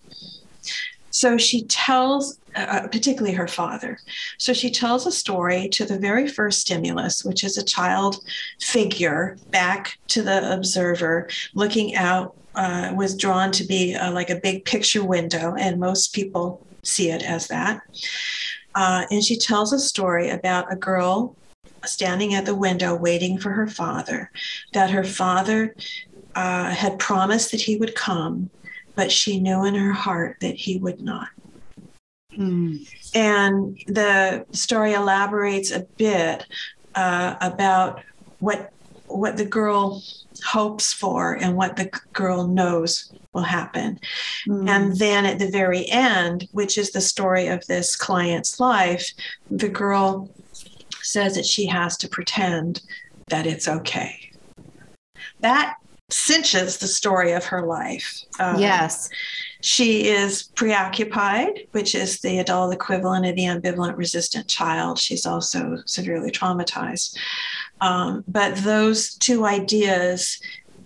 So 1.10 1.38
she 1.38 1.64
tells, 1.64 2.38
uh, 2.54 2.88
particularly 2.88 3.32
her 3.34 3.48
father. 3.48 3.98
So 4.36 4.52
she 4.52 4.70
tells 4.70 5.06
a 5.06 5.12
story 5.12 5.68
to 5.70 5.86
the 5.86 5.98
very 5.98 6.28
first 6.28 6.60
stimulus, 6.60 7.24
which 7.24 7.42
is 7.42 7.56
a 7.56 7.64
child 7.64 8.18
figure 8.60 9.38
back 9.50 9.96
to 10.08 10.22
the 10.22 10.52
observer 10.52 11.28
looking 11.54 11.94
out, 11.94 12.36
uh, 12.54 12.92
was 12.94 13.16
drawn 13.16 13.50
to 13.52 13.64
be 13.64 13.94
uh, 13.94 14.12
like 14.12 14.28
a 14.28 14.40
big 14.40 14.64
picture 14.66 15.04
window, 15.04 15.54
and 15.54 15.80
most 15.80 16.14
people 16.14 16.66
see 16.82 17.10
it 17.10 17.22
as 17.22 17.48
that. 17.48 17.80
Uh, 18.76 19.04
and 19.10 19.24
she 19.24 19.36
tells 19.36 19.72
a 19.72 19.78
story 19.78 20.30
about 20.30 20.72
a 20.72 20.76
girl 20.76 21.34
standing 21.84 22.34
at 22.34 22.44
the 22.44 22.54
window 22.54 22.94
waiting 22.94 23.38
for 23.38 23.50
her 23.50 23.66
father, 23.66 24.30
that 24.72 24.90
her 24.90 25.04
father 25.04 25.74
uh, 26.36 26.70
had 26.70 26.98
promised 26.98 27.50
that 27.50 27.60
he 27.60 27.76
would 27.76 27.94
come 27.96 28.50
but 28.96 29.12
she 29.12 29.38
knew 29.38 29.64
in 29.64 29.76
her 29.76 29.92
heart 29.92 30.38
that 30.40 30.56
he 30.56 30.78
would 30.78 31.00
not. 31.00 31.28
Mm. 32.36 32.88
And 33.14 33.78
the 33.86 34.44
story 34.50 34.94
elaborates 34.94 35.70
a 35.70 35.86
bit 35.96 36.44
uh, 36.94 37.36
about 37.40 38.02
what 38.40 38.72
what 39.08 39.36
the 39.36 39.44
girl 39.44 40.02
hopes 40.44 40.92
for 40.92 41.34
and 41.34 41.56
what 41.56 41.76
the 41.76 41.90
girl 42.12 42.46
knows 42.46 43.12
will 43.32 43.42
happen. 43.42 43.98
Mm. 44.48 44.68
And 44.68 44.96
then 44.96 45.26
at 45.26 45.38
the 45.38 45.50
very 45.50 45.88
end, 45.88 46.48
which 46.52 46.78
is 46.78 46.90
the 46.90 47.00
story 47.00 47.48
of 47.48 47.66
this 47.66 47.96
client's 47.96 48.58
life, 48.60 49.10
the 49.50 49.68
girl 49.68 50.30
says 51.02 51.36
that 51.36 51.46
she 51.46 51.66
has 51.66 51.96
to 51.98 52.08
pretend 52.08 52.82
that 53.28 53.46
it's 53.46 53.68
okay. 53.68 54.30
That 55.40 55.76
cinches 56.10 56.78
the 56.78 56.86
story 56.86 57.32
of 57.32 57.44
her 57.44 57.66
life. 57.66 58.22
Um, 58.38 58.58
yes. 58.58 59.08
She 59.66 60.06
is 60.06 60.44
preoccupied, 60.54 61.66
which 61.72 61.96
is 61.96 62.20
the 62.20 62.38
adult 62.38 62.72
equivalent 62.72 63.26
of 63.26 63.34
the 63.34 63.46
ambivalent 63.46 63.96
resistant 63.96 64.46
child. 64.46 64.96
She's 64.96 65.26
also 65.26 65.78
severely 65.86 66.30
traumatized. 66.30 67.18
Um, 67.80 68.22
but 68.28 68.54
those 68.58 69.14
two 69.14 69.44
ideas 69.44 70.38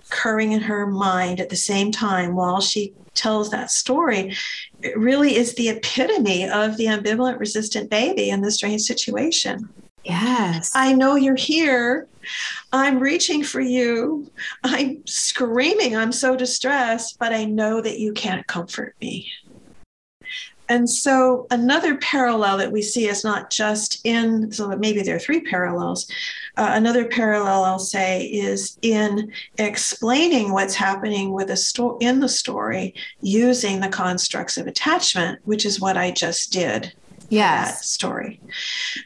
occurring 0.07 0.53
in 0.53 0.62
her 0.62 0.87
mind 0.87 1.40
at 1.40 1.51
the 1.51 1.57
same 1.57 1.93
time 1.93 2.35
while 2.35 2.62
she 2.62 2.95
tells 3.12 3.51
that 3.51 3.71
story 3.71 4.35
it 4.81 4.97
really 4.97 5.37
is 5.37 5.57
the 5.57 5.69
epitome 5.69 6.49
of 6.49 6.79
the 6.79 6.87
ambivalent 6.87 7.38
resistant 7.38 7.90
baby 7.90 8.31
in 8.31 8.40
this 8.40 8.55
strange 8.55 8.81
situation. 8.81 9.69
Yes. 10.05 10.73
I 10.75 10.93
know 10.93 11.17
you're 11.17 11.37
here. 11.37 12.07
I'm 12.73 12.99
reaching 12.99 13.43
for 13.43 13.61
you. 13.61 14.31
I'm 14.65 15.07
screaming. 15.07 15.97
I'm 15.97 16.13
so 16.13 16.37
distressed, 16.37 17.19
but 17.19 17.33
I 17.33 17.45
know 17.45 17.81
that 17.81 17.99
you 17.99 18.13
can't 18.13 18.47
comfort 18.47 18.95
me. 19.01 19.31
And 20.69 20.89
so, 20.89 21.49
another 21.51 21.97
parallel 21.97 22.59
that 22.59 22.71
we 22.71 22.81
see 22.81 23.09
is 23.09 23.25
not 23.25 23.51
just 23.51 24.01
in, 24.07 24.53
so 24.53 24.69
maybe 24.77 25.03
there 25.03 25.17
are 25.17 25.21
three 25.21 25.41
parallels. 25.41 26.09
Uh, 26.57 26.71
another 26.75 27.07
parallel 27.07 27.65
I'll 27.65 27.81
say 27.81 28.27
is 28.27 28.79
in 28.81 29.33
explaining 29.59 30.53
what's 30.53 30.77
happening 30.77 31.33
with 31.33 31.51
a 31.51 31.57
sto- 31.57 31.99
in 31.99 32.21
the 32.21 32.29
story 32.29 32.95
using 33.21 33.81
the 33.81 33.89
constructs 33.89 34.57
of 34.57 34.69
attachment, 34.69 35.41
which 35.45 35.67
is 35.67 35.81
what 35.81 35.97
I 35.97 36.13
just 36.13 36.53
did 36.53 36.95
yes. 37.31 37.88
story. 37.88 38.40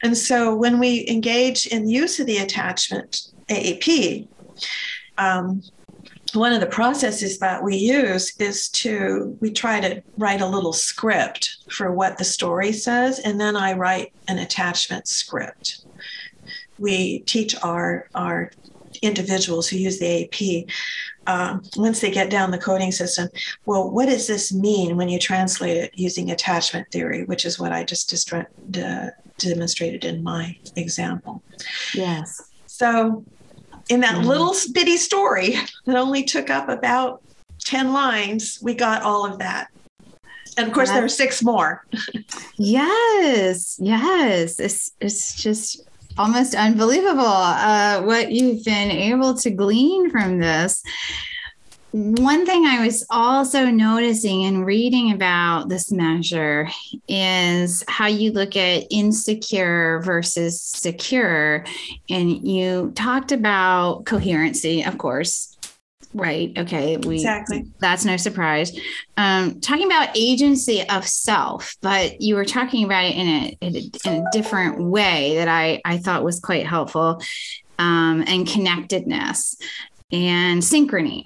And 0.03 0.17
so 0.17 0.55
when 0.55 0.79
we 0.79 1.07
engage 1.07 1.67
in 1.67 1.87
use 1.87 2.19
of 2.19 2.27
the 2.27 2.37
attachment 2.37 3.29
AAP, 3.49 4.27
um, 5.17 5.61
one 6.33 6.51
of 6.51 6.59
the 6.59 6.67
processes 6.67 7.39
that 7.39 7.63
we 7.63 7.77
use 7.77 8.35
is 8.39 8.67
to 8.69 9.37
we 9.39 9.51
try 9.51 9.79
to 9.79 10.01
write 10.17 10.41
a 10.41 10.47
little 10.47 10.73
script 10.73 11.57
for 11.69 11.93
what 11.93 12.17
the 12.17 12.25
story 12.25 12.73
says 12.73 13.19
and 13.19 13.39
then 13.39 13.55
i 13.55 13.71
write 13.71 14.11
an 14.27 14.39
attachment 14.39 15.07
script 15.07 15.85
we 16.77 17.19
teach 17.19 17.55
our 17.63 18.09
our 18.15 18.51
individuals 19.01 19.67
who 19.67 19.77
use 19.77 19.99
the 19.99 20.23
AP, 20.25 20.67
uh, 21.27 21.57
once 21.75 22.01
they 22.01 22.11
get 22.11 22.29
down 22.29 22.51
the 22.51 22.57
coding 22.57 22.91
system, 22.91 23.29
well, 23.65 23.89
what 23.89 24.07
does 24.07 24.27
this 24.27 24.53
mean 24.53 24.95
when 24.95 25.09
you 25.09 25.19
translate 25.19 25.77
it 25.77 25.91
using 25.95 26.31
attachment 26.31 26.89
theory, 26.91 27.23
which 27.25 27.45
is 27.45 27.59
what 27.59 27.71
I 27.71 27.83
just 27.83 28.09
distra- 28.09 28.47
de- 28.71 29.11
demonstrated 29.37 30.05
in 30.05 30.23
my 30.23 30.57
example. 30.75 31.43
Yes. 31.93 32.41
So, 32.67 33.23
in 33.89 33.99
that 34.01 34.15
mm-hmm. 34.15 34.27
little 34.27 34.53
bitty 34.73 34.97
story 34.97 35.55
that 35.85 35.95
only 35.95 36.23
took 36.23 36.49
up 36.49 36.69
about 36.69 37.21
10 37.63 37.93
lines, 37.93 38.59
we 38.61 38.73
got 38.73 39.01
all 39.01 39.25
of 39.25 39.39
that. 39.39 39.67
And 40.57 40.67
of 40.67 40.73
course, 40.73 40.89
there 40.89 41.03
are 41.03 41.09
six 41.09 41.43
more. 41.43 41.85
yes, 42.55 43.77
yes. 43.81 44.59
It's, 44.59 44.91
it's 45.01 45.35
just 45.35 45.81
almost 46.17 46.55
unbelievable 46.55 47.23
uh, 47.25 48.01
what 48.01 48.31
you've 48.31 48.63
been 48.63 48.91
able 48.91 49.33
to 49.35 49.49
glean 49.49 50.09
from 50.09 50.39
this. 50.39 50.83
One 51.91 52.45
thing 52.45 52.65
I 52.65 52.83
was 52.83 53.05
also 53.09 53.67
noticing 53.67 54.43
and 54.43 54.65
reading 54.65 55.13
about 55.13 55.69
this 55.69 55.93
measure 55.93 56.67
is 57.07 57.85
how 57.87 58.07
you 58.07 58.33
look 58.33 58.57
at 58.57 58.83
insecure 58.91 60.01
versus 60.03 60.61
secure. 60.61 61.63
And 62.09 62.45
you 62.45 62.91
talked 62.95 63.31
about 63.31 64.05
coherency, 64.05 64.83
of 64.83 64.97
course, 64.97 65.54
right. 66.15 66.57
Okay. 66.57 66.97
We 66.97 67.15
exactly. 67.15 67.65
that's 67.79 68.05
no 68.05 68.17
surprise. 68.17 68.77
Um 69.17 69.59
talking 69.59 69.85
about 69.85 70.09
agency 70.15 70.87
of 70.89 71.05
self 71.07 71.75
but 71.81 72.21
you 72.21 72.35
were 72.35 72.45
talking 72.45 72.85
about 72.85 73.03
it 73.05 73.15
in 73.15 73.27
a, 73.27 73.57
in 73.61 73.75
a, 73.75 74.09
in 74.09 74.25
a 74.25 74.31
different 74.31 74.83
way 74.83 75.35
that 75.35 75.47
i 75.47 75.81
i 75.85 75.97
thought 75.97 76.23
was 76.23 76.39
quite 76.39 76.65
helpful 76.65 77.21
um 77.79 78.23
and 78.27 78.47
connectedness 78.47 79.57
and 80.11 80.61
synchrony. 80.61 81.23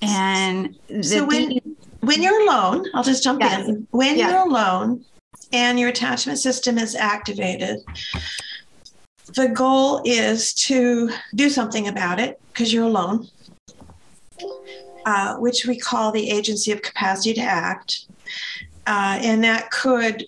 And 0.00 0.76
so 1.02 1.24
when 1.24 1.58
when 2.00 2.22
you're 2.22 2.42
alone 2.42 2.86
i'll 2.94 3.04
just 3.04 3.22
jump 3.22 3.40
yes. 3.40 3.68
in. 3.68 3.86
When 3.90 4.18
yes. 4.18 4.30
you're 4.30 4.48
alone 4.48 5.04
and 5.52 5.78
your 5.78 5.90
attachment 5.90 6.38
system 6.38 6.78
is 6.78 6.94
activated 6.94 7.78
the 9.34 9.48
goal 9.48 10.02
is 10.04 10.52
to 10.54 11.10
do 11.34 11.48
something 11.48 11.88
about 11.88 12.18
it 12.18 12.40
because 12.52 12.72
you're 12.72 12.84
alone 12.84 13.28
uh, 15.06 15.36
which 15.36 15.66
we 15.66 15.76
call 15.76 16.12
the 16.12 16.30
agency 16.30 16.72
of 16.72 16.82
capacity 16.82 17.34
to 17.34 17.40
act. 17.40 18.06
Uh, 18.86 19.18
and 19.22 19.42
that 19.44 19.70
could 19.70 20.26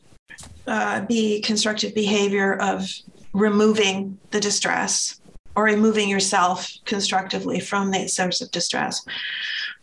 uh, 0.66 1.00
be 1.02 1.40
constructive 1.40 1.94
behavior 1.94 2.54
of 2.60 2.88
removing 3.32 4.18
the 4.30 4.40
distress 4.40 5.20
or 5.56 5.64
removing 5.64 6.08
yourself 6.08 6.72
constructively 6.84 7.60
from 7.60 7.90
the 7.90 8.08
source 8.08 8.40
of 8.40 8.50
distress. 8.50 9.04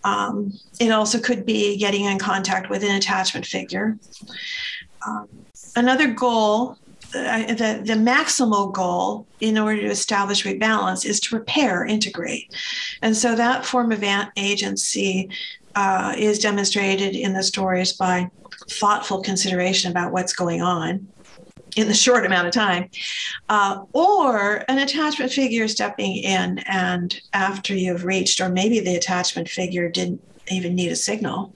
Um, 0.04 0.54
it 0.80 0.90
also 0.92 1.20
could 1.20 1.46
be 1.46 1.78
getting 1.78 2.06
in 2.06 2.18
contact 2.18 2.70
with 2.70 2.84
an 2.84 2.96
attachment 2.96 3.46
figure. 3.46 3.98
Um, 5.06 5.28
another 5.76 6.08
goal 6.08 6.78
the, 7.12 7.82
the 7.84 7.94
maximal 7.94 8.72
goal 8.72 9.28
in 9.40 9.58
order 9.58 9.82
to 9.82 9.88
establish 9.88 10.44
rebalance 10.44 11.06
is 11.06 11.20
to 11.22 11.36
repair, 11.36 11.86
integrate. 11.86 12.54
And 13.02 13.16
so 13.16 13.36
that 13.36 13.66
form 13.66 13.92
of 13.92 14.04
agency 14.38 15.30
uh, 15.76 16.14
is 16.18 16.40
demonstrated 16.40 17.16
in 17.16 17.34
the 17.34 17.44
stories 17.44 17.94
by 17.94 18.30
thoughtful 18.70 19.22
consideration 19.22 19.92
about 19.92 20.12
what's 20.12 20.34
going 20.34 20.62
on 20.62 21.08
in 21.78 21.88
the 21.88 21.94
short 21.94 22.26
amount 22.26 22.48
of 22.48 22.54
time, 22.54 22.90
uh, 23.48 23.84
or 23.94 24.66
an 24.68 24.78
attachment 24.80 25.32
figure 25.32 25.68
stepping 25.70 26.18
in 26.18 26.60
and 26.68 27.22
after 27.32 27.74
you've 27.74 28.04
reached, 28.04 28.42
or 28.42 28.50
maybe 28.50 28.82
the 28.82 28.96
attachment 28.96 29.48
figure 29.48 29.90
didn't 29.90 30.22
even 30.50 30.76
need 30.76 30.92
a 30.92 30.96
signal 30.96 31.54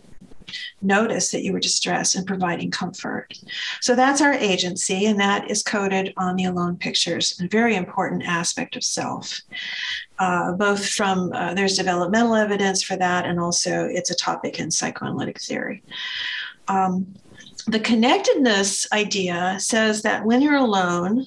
notice 0.81 1.31
that 1.31 1.43
you 1.43 1.53
were 1.53 1.59
distressed 1.59 2.15
and 2.15 2.27
providing 2.27 2.71
comfort. 2.71 3.33
So 3.81 3.95
that's 3.95 4.21
our 4.21 4.33
agency, 4.33 5.05
and 5.05 5.19
that 5.19 5.49
is 5.49 5.63
coded 5.63 6.13
on 6.17 6.35
the 6.35 6.45
alone 6.45 6.77
pictures, 6.77 7.39
a 7.41 7.47
very 7.47 7.75
important 7.75 8.23
aspect 8.23 8.75
of 8.75 8.83
self. 8.83 9.41
Uh, 10.17 10.53
both 10.53 10.87
from 10.87 11.31
uh, 11.33 11.53
there's 11.53 11.77
developmental 11.77 12.35
evidence 12.35 12.81
for 12.81 12.95
that, 12.95 13.25
and 13.25 13.39
also 13.39 13.85
it's 13.85 14.11
a 14.11 14.15
topic 14.15 14.59
in 14.59 14.71
psychoanalytic 14.71 15.41
theory. 15.41 15.83
Um, 16.67 17.15
the 17.67 17.79
connectedness 17.79 18.87
idea 18.93 19.57
says 19.59 20.03
that 20.03 20.23
when 20.23 20.41
you're 20.41 20.55
alone, 20.55 21.25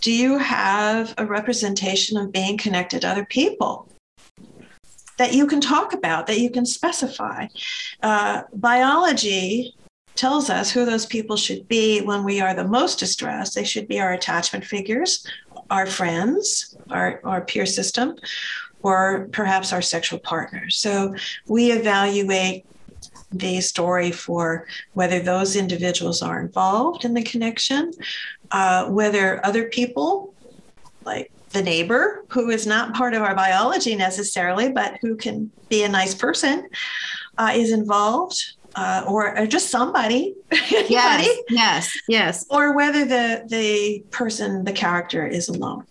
do 0.00 0.10
you 0.10 0.38
have 0.38 1.14
a 1.18 1.26
representation 1.26 2.16
of 2.16 2.32
being 2.32 2.56
connected 2.56 3.02
to 3.02 3.08
other 3.08 3.26
people? 3.26 3.89
That 5.20 5.34
you 5.34 5.46
can 5.46 5.60
talk 5.60 5.92
about, 5.92 6.26
that 6.26 6.40
you 6.40 6.48
can 6.48 6.64
specify. 6.64 7.46
Uh, 8.02 8.40
biology 8.54 9.74
tells 10.14 10.48
us 10.48 10.70
who 10.70 10.86
those 10.86 11.04
people 11.04 11.36
should 11.36 11.68
be 11.68 12.00
when 12.00 12.24
we 12.24 12.40
are 12.40 12.54
the 12.54 12.66
most 12.66 12.98
distressed. 12.98 13.54
They 13.54 13.64
should 13.64 13.86
be 13.86 14.00
our 14.00 14.14
attachment 14.14 14.64
figures, 14.64 15.26
our 15.70 15.84
friends, 15.84 16.74
our, 16.88 17.20
our 17.22 17.42
peer 17.42 17.66
system, 17.66 18.16
or 18.82 19.28
perhaps 19.30 19.74
our 19.74 19.82
sexual 19.82 20.20
partners. 20.20 20.78
So 20.78 21.14
we 21.46 21.70
evaluate 21.70 22.64
the 23.30 23.60
story 23.60 24.12
for 24.12 24.66
whether 24.94 25.20
those 25.20 25.54
individuals 25.54 26.22
are 26.22 26.40
involved 26.40 27.04
in 27.04 27.12
the 27.12 27.22
connection, 27.22 27.92
uh, 28.52 28.88
whether 28.88 29.44
other 29.44 29.68
people, 29.68 30.32
like 31.04 31.30
the 31.50 31.62
neighbor 31.62 32.24
who 32.28 32.50
is 32.50 32.66
not 32.66 32.94
part 32.94 33.14
of 33.14 33.22
our 33.22 33.34
biology 33.34 33.94
necessarily, 33.94 34.70
but 34.70 34.98
who 35.00 35.16
can 35.16 35.50
be 35.68 35.82
a 35.82 35.88
nice 35.88 36.14
person, 36.14 36.68
uh, 37.38 37.52
is 37.54 37.72
involved. 37.72 38.54
Uh, 38.76 39.02
or, 39.08 39.36
or, 39.36 39.46
just 39.48 39.68
somebody, 39.68 40.32
yes, 40.70 41.38
yes, 41.48 41.92
yes, 42.06 42.46
or 42.50 42.76
whether 42.76 43.04
the 43.04 43.44
the 43.48 44.00
person, 44.12 44.62
the 44.62 44.70
character, 44.70 45.26
is 45.26 45.48
alone. 45.48 45.84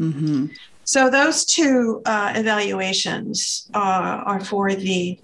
Mm-hmm. 0.00 0.46
So 0.82 1.08
those 1.10 1.44
two 1.44 2.02
uh, 2.04 2.32
evaluations 2.34 3.70
uh, 3.72 4.22
are 4.26 4.40
for 4.40 4.74
the 4.74 5.16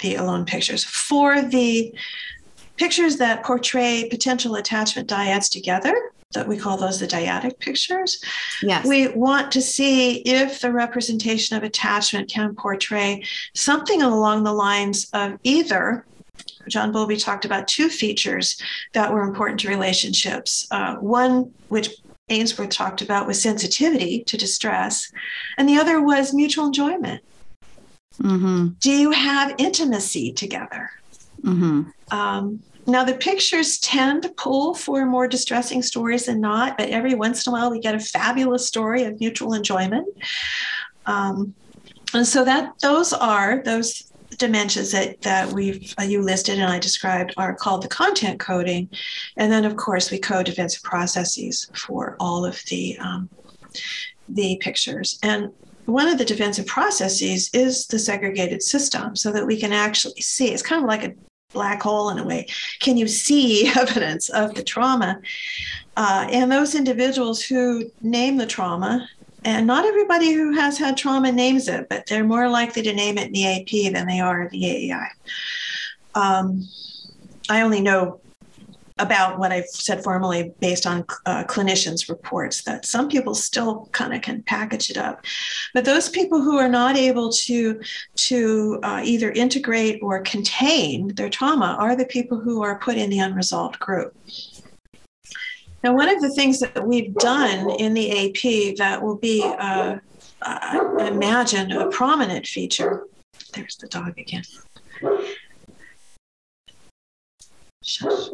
the 0.00 0.16
alone 0.16 0.44
pictures. 0.44 0.82
For 0.82 1.40
the 1.40 1.94
pictures 2.76 3.16
that 3.18 3.44
portray 3.44 4.08
potential 4.08 4.56
attachment 4.56 5.08
dyads 5.08 5.48
together, 5.50 5.94
that 6.32 6.46
we 6.46 6.58
call 6.58 6.76
those 6.76 7.00
the 7.00 7.06
dyadic 7.06 7.58
pictures. 7.58 8.22
Yes. 8.62 8.86
We 8.86 9.08
want 9.08 9.50
to 9.52 9.62
see 9.62 10.16
if 10.18 10.60
the 10.60 10.72
representation 10.72 11.56
of 11.56 11.62
attachment 11.62 12.30
can 12.30 12.54
portray 12.54 13.24
something 13.54 14.02
along 14.02 14.44
the 14.44 14.52
lines 14.52 15.08
of 15.14 15.38
either. 15.42 16.04
John 16.68 16.92
Bowlby 16.92 17.16
talked 17.16 17.46
about 17.46 17.66
two 17.66 17.88
features 17.88 18.60
that 18.92 19.10
were 19.10 19.22
important 19.22 19.60
to 19.60 19.68
relationships. 19.68 20.68
Uh, 20.70 20.96
one, 20.96 21.50
which 21.68 21.88
Ainsworth 22.28 22.68
talked 22.68 23.00
about, 23.00 23.26
was 23.26 23.40
sensitivity 23.40 24.22
to 24.24 24.36
distress, 24.36 25.10
and 25.56 25.66
the 25.66 25.78
other 25.78 26.02
was 26.02 26.34
mutual 26.34 26.66
enjoyment. 26.66 27.22
Mm-hmm. 28.20 28.68
Do 28.80 28.90
you 28.90 29.12
have 29.12 29.54
intimacy 29.56 30.32
together? 30.32 30.90
Mm-hmm. 31.42 31.84
Um, 32.10 32.62
now, 32.88 33.04
the 33.04 33.14
pictures 33.14 33.78
tend 33.78 34.22
to 34.22 34.30
pull 34.30 34.72
for 34.74 35.04
more 35.04 35.28
distressing 35.28 35.82
stories 35.82 36.24
than 36.24 36.40
not, 36.40 36.78
but 36.78 36.88
every 36.88 37.14
once 37.14 37.46
in 37.46 37.50
a 37.50 37.52
while 37.52 37.70
we 37.70 37.80
get 37.80 37.94
a 37.94 38.00
fabulous 38.00 38.66
story 38.66 39.04
of 39.04 39.20
mutual 39.20 39.52
enjoyment. 39.52 40.08
Um, 41.04 41.54
and 42.14 42.26
so 42.26 42.46
that 42.46 42.78
those 42.80 43.12
are 43.12 43.62
those 43.62 44.10
dimensions 44.38 44.92
that 44.92 45.20
that 45.20 45.52
we've 45.52 45.94
uh, 46.00 46.04
you 46.04 46.22
listed 46.22 46.58
and 46.58 46.72
I 46.72 46.78
described 46.78 47.34
are 47.36 47.54
called 47.54 47.82
the 47.82 47.88
content 47.88 48.40
coding, 48.40 48.88
and 49.36 49.52
then 49.52 49.66
of 49.66 49.76
course 49.76 50.10
we 50.10 50.18
code 50.18 50.46
defensive 50.46 50.82
processes 50.82 51.70
for 51.74 52.16
all 52.18 52.46
of 52.46 52.58
the 52.70 52.98
um, 53.00 53.28
the 54.30 54.56
pictures. 54.62 55.18
And 55.22 55.52
one 55.84 56.08
of 56.08 56.16
the 56.16 56.24
defensive 56.24 56.66
processes 56.66 57.50
is 57.52 57.86
the 57.86 57.98
segregated 57.98 58.62
system, 58.62 59.14
so 59.14 59.30
that 59.32 59.46
we 59.46 59.60
can 59.60 59.74
actually 59.74 60.22
see. 60.22 60.48
It's 60.48 60.62
kind 60.62 60.82
of 60.82 60.88
like 60.88 61.04
a 61.04 61.14
black 61.52 61.82
hole 61.82 62.10
in 62.10 62.18
a 62.18 62.24
way. 62.24 62.46
Can 62.80 62.96
you 62.96 63.08
see 63.08 63.68
evidence 63.76 64.28
of 64.30 64.54
the 64.54 64.62
trauma? 64.62 65.20
Uh, 65.96 66.28
and 66.30 66.52
those 66.52 66.74
individuals 66.74 67.42
who 67.42 67.90
name 68.02 68.36
the 68.36 68.46
trauma, 68.46 69.08
and 69.44 69.66
not 69.66 69.84
everybody 69.84 70.32
who 70.32 70.52
has 70.52 70.78
had 70.78 70.96
trauma 70.96 71.32
names 71.32 71.68
it, 71.68 71.88
but 71.88 72.06
they're 72.06 72.24
more 72.24 72.48
likely 72.48 72.82
to 72.82 72.92
name 72.92 73.18
it 73.18 73.28
in 73.28 73.32
the 73.32 73.46
AP 73.46 73.92
than 73.92 74.06
they 74.06 74.20
are 74.20 74.48
the 74.50 74.62
AAI. 74.62 75.08
Um, 76.14 76.68
I 77.48 77.62
only 77.62 77.80
know 77.80 78.20
about 78.98 79.38
what 79.38 79.52
I've 79.52 79.68
said 79.68 80.02
formally 80.02 80.52
based 80.60 80.86
on 80.86 81.04
uh, 81.26 81.44
clinicians' 81.44 82.08
reports 82.08 82.62
that 82.62 82.86
some 82.86 83.08
people 83.08 83.34
still 83.34 83.88
kind 83.92 84.14
of 84.14 84.22
can 84.22 84.42
package 84.42 84.90
it 84.90 84.96
up, 84.96 85.24
but 85.74 85.84
those 85.84 86.08
people 86.08 86.40
who 86.40 86.58
are 86.58 86.68
not 86.68 86.96
able 86.96 87.30
to 87.30 87.80
to 88.16 88.80
uh, 88.82 89.00
either 89.04 89.30
integrate 89.30 90.00
or 90.02 90.20
contain 90.22 91.14
their 91.14 91.30
trauma 91.30 91.76
are 91.78 91.96
the 91.96 92.06
people 92.06 92.38
who 92.38 92.62
are 92.62 92.78
put 92.78 92.96
in 92.96 93.10
the 93.10 93.18
unresolved 93.18 93.78
group. 93.78 94.14
Now, 95.84 95.94
one 95.94 96.08
of 96.08 96.20
the 96.20 96.30
things 96.30 96.58
that 96.60 96.86
we've 96.86 97.14
done 97.14 97.70
in 97.70 97.94
the 97.94 98.10
AP 98.10 98.76
that 98.78 99.00
will 99.00 99.16
be 99.16 99.42
uh, 99.44 99.98
uh, 100.42 100.96
imagine 101.00 101.72
a 101.72 101.88
prominent 101.88 102.46
feature. 102.46 103.06
There's 103.54 103.76
the 103.76 103.88
dog 103.88 104.18
again. 104.18 104.44
Shush 107.84 108.28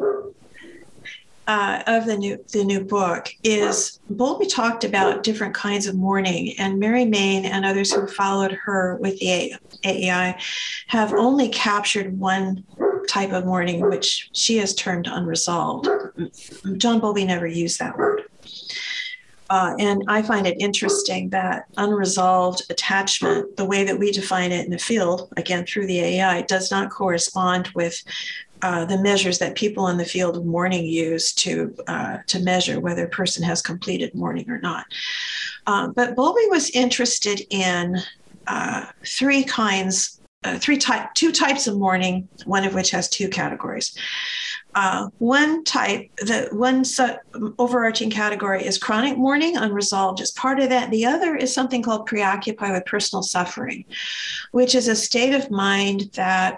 uh, 1.47 1.83
of 1.87 2.05
the 2.05 2.17
new 2.17 2.43
the 2.51 2.63
new 2.63 2.83
book 2.83 3.29
is 3.43 3.99
Bowlby 4.09 4.47
talked 4.47 4.83
about 4.83 5.23
different 5.23 5.53
kinds 5.53 5.85
of 5.85 5.95
mourning, 5.95 6.53
and 6.57 6.79
Mary 6.79 7.05
Main 7.05 7.45
and 7.45 7.65
others 7.65 7.91
who 7.91 8.07
followed 8.07 8.51
her 8.51 8.97
with 8.97 9.19
the 9.19 9.55
AAI 9.83 10.41
have 10.87 11.13
only 11.13 11.49
captured 11.49 12.19
one 12.19 12.63
type 13.07 13.31
of 13.31 13.45
mourning, 13.45 13.81
which 13.81 14.29
she 14.33 14.57
has 14.57 14.73
termed 14.73 15.07
unresolved. 15.07 15.87
John 16.77 16.99
Bowlby 16.99 17.25
never 17.25 17.47
used 17.47 17.79
that 17.79 17.97
word. 17.97 18.23
Uh, 19.49 19.75
and 19.77 20.03
I 20.07 20.23
find 20.23 20.47
it 20.47 20.57
interesting 20.59 21.29
that 21.29 21.65
unresolved 21.77 22.63
attachment, 22.71 23.57
the 23.57 23.65
way 23.65 23.83
that 23.83 23.99
we 23.99 24.11
define 24.11 24.51
it 24.51 24.65
in 24.65 24.71
the 24.71 24.79
field, 24.79 25.31
again 25.37 25.65
through 25.65 25.85
the 25.85 25.99
AI, 25.99 26.41
does 26.41 26.71
not 26.71 26.89
correspond 26.89 27.67
with 27.75 28.01
uh, 28.61 28.85
the 28.85 28.97
measures 28.97 29.39
that 29.39 29.55
people 29.55 29.87
in 29.89 29.97
the 29.97 30.05
field 30.05 30.37
of 30.37 30.45
mourning 30.45 30.85
use 30.85 31.33
to 31.33 31.75
uh, 31.87 32.17
to 32.27 32.39
measure 32.39 32.79
whether 32.79 33.05
a 33.05 33.09
person 33.09 33.43
has 33.43 33.61
completed 33.61 34.13
mourning 34.15 34.49
or 34.49 34.59
not. 34.59 34.85
Um, 35.67 35.93
but 35.93 36.15
Bowlby 36.15 36.47
was 36.49 36.69
interested 36.71 37.41
in 37.49 37.97
uh, 38.47 38.85
three 39.05 39.43
kinds, 39.43 40.21
uh, 40.43 40.57
three 40.59 40.77
type, 40.77 41.13
two 41.15 41.31
types 41.31 41.67
of 41.67 41.77
mourning, 41.77 42.27
one 42.45 42.63
of 42.63 42.73
which 42.73 42.91
has 42.91 43.09
two 43.09 43.29
categories. 43.29 43.97
Uh, 44.75 45.07
one 45.19 45.63
type, 45.63 46.09
the 46.17 46.49
one 46.51 46.83
su- 46.83 47.15
overarching 47.57 48.09
category 48.09 48.65
is 48.65 48.77
chronic 48.77 49.17
mourning, 49.17 49.55
unresolved 49.55 50.19
as 50.19 50.31
part 50.31 50.59
of 50.59 50.67
that. 50.67 50.91
The 50.91 51.05
other 51.05 51.33
is 51.33 51.53
something 51.53 51.81
called 51.81 52.05
preoccupied 52.05 52.73
with 52.73 52.85
personal 52.85 53.23
suffering, 53.23 53.85
which 54.51 54.75
is 54.75 54.89
a 54.89 54.95
state 54.95 55.33
of 55.33 55.49
mind 55.49 56.11
that 56.15 56.57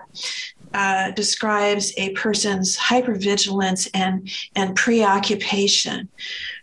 uh, 0.73 1.11
describes 1.11 1.93
a 1.97 2.11
person's 2.11 2.77
hypervigilance 2.77 3.89
and, 3.93 4.29
and 4.55 4.75
preoccupation. 4.75 6.09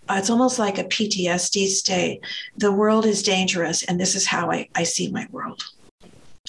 Uh, 0.09 0.17
it's 0.19 0.31
almost 0.31 0.59
like 0.59 0.79
a 0.79 0.85
PTSD 0.85 1.67
state. 1.69 2.21
The 2.57 2.73
world 2.73 3.07
is 3.07 3.23
dangerous, 3.23 3.83
and 3.85 3.99
this 3.99 4.15
is 4.15 4.27
how 4.27 4.51
I, 4.51 4.69
I 4.75 4.85
see 4.85 5.11
my 5.11 5.27
world. 5.31 5.65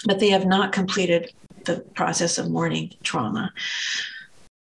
But 0.06 0.20
they 0.20 0.30
have 0.30 0.46
not 0.46 0.74
completed 0.74 1.32
the 1.64 1.78
process 1.96 2.38
of 2.38 2.50
mourning 2.50 2.94
trauma. 3.04 3.52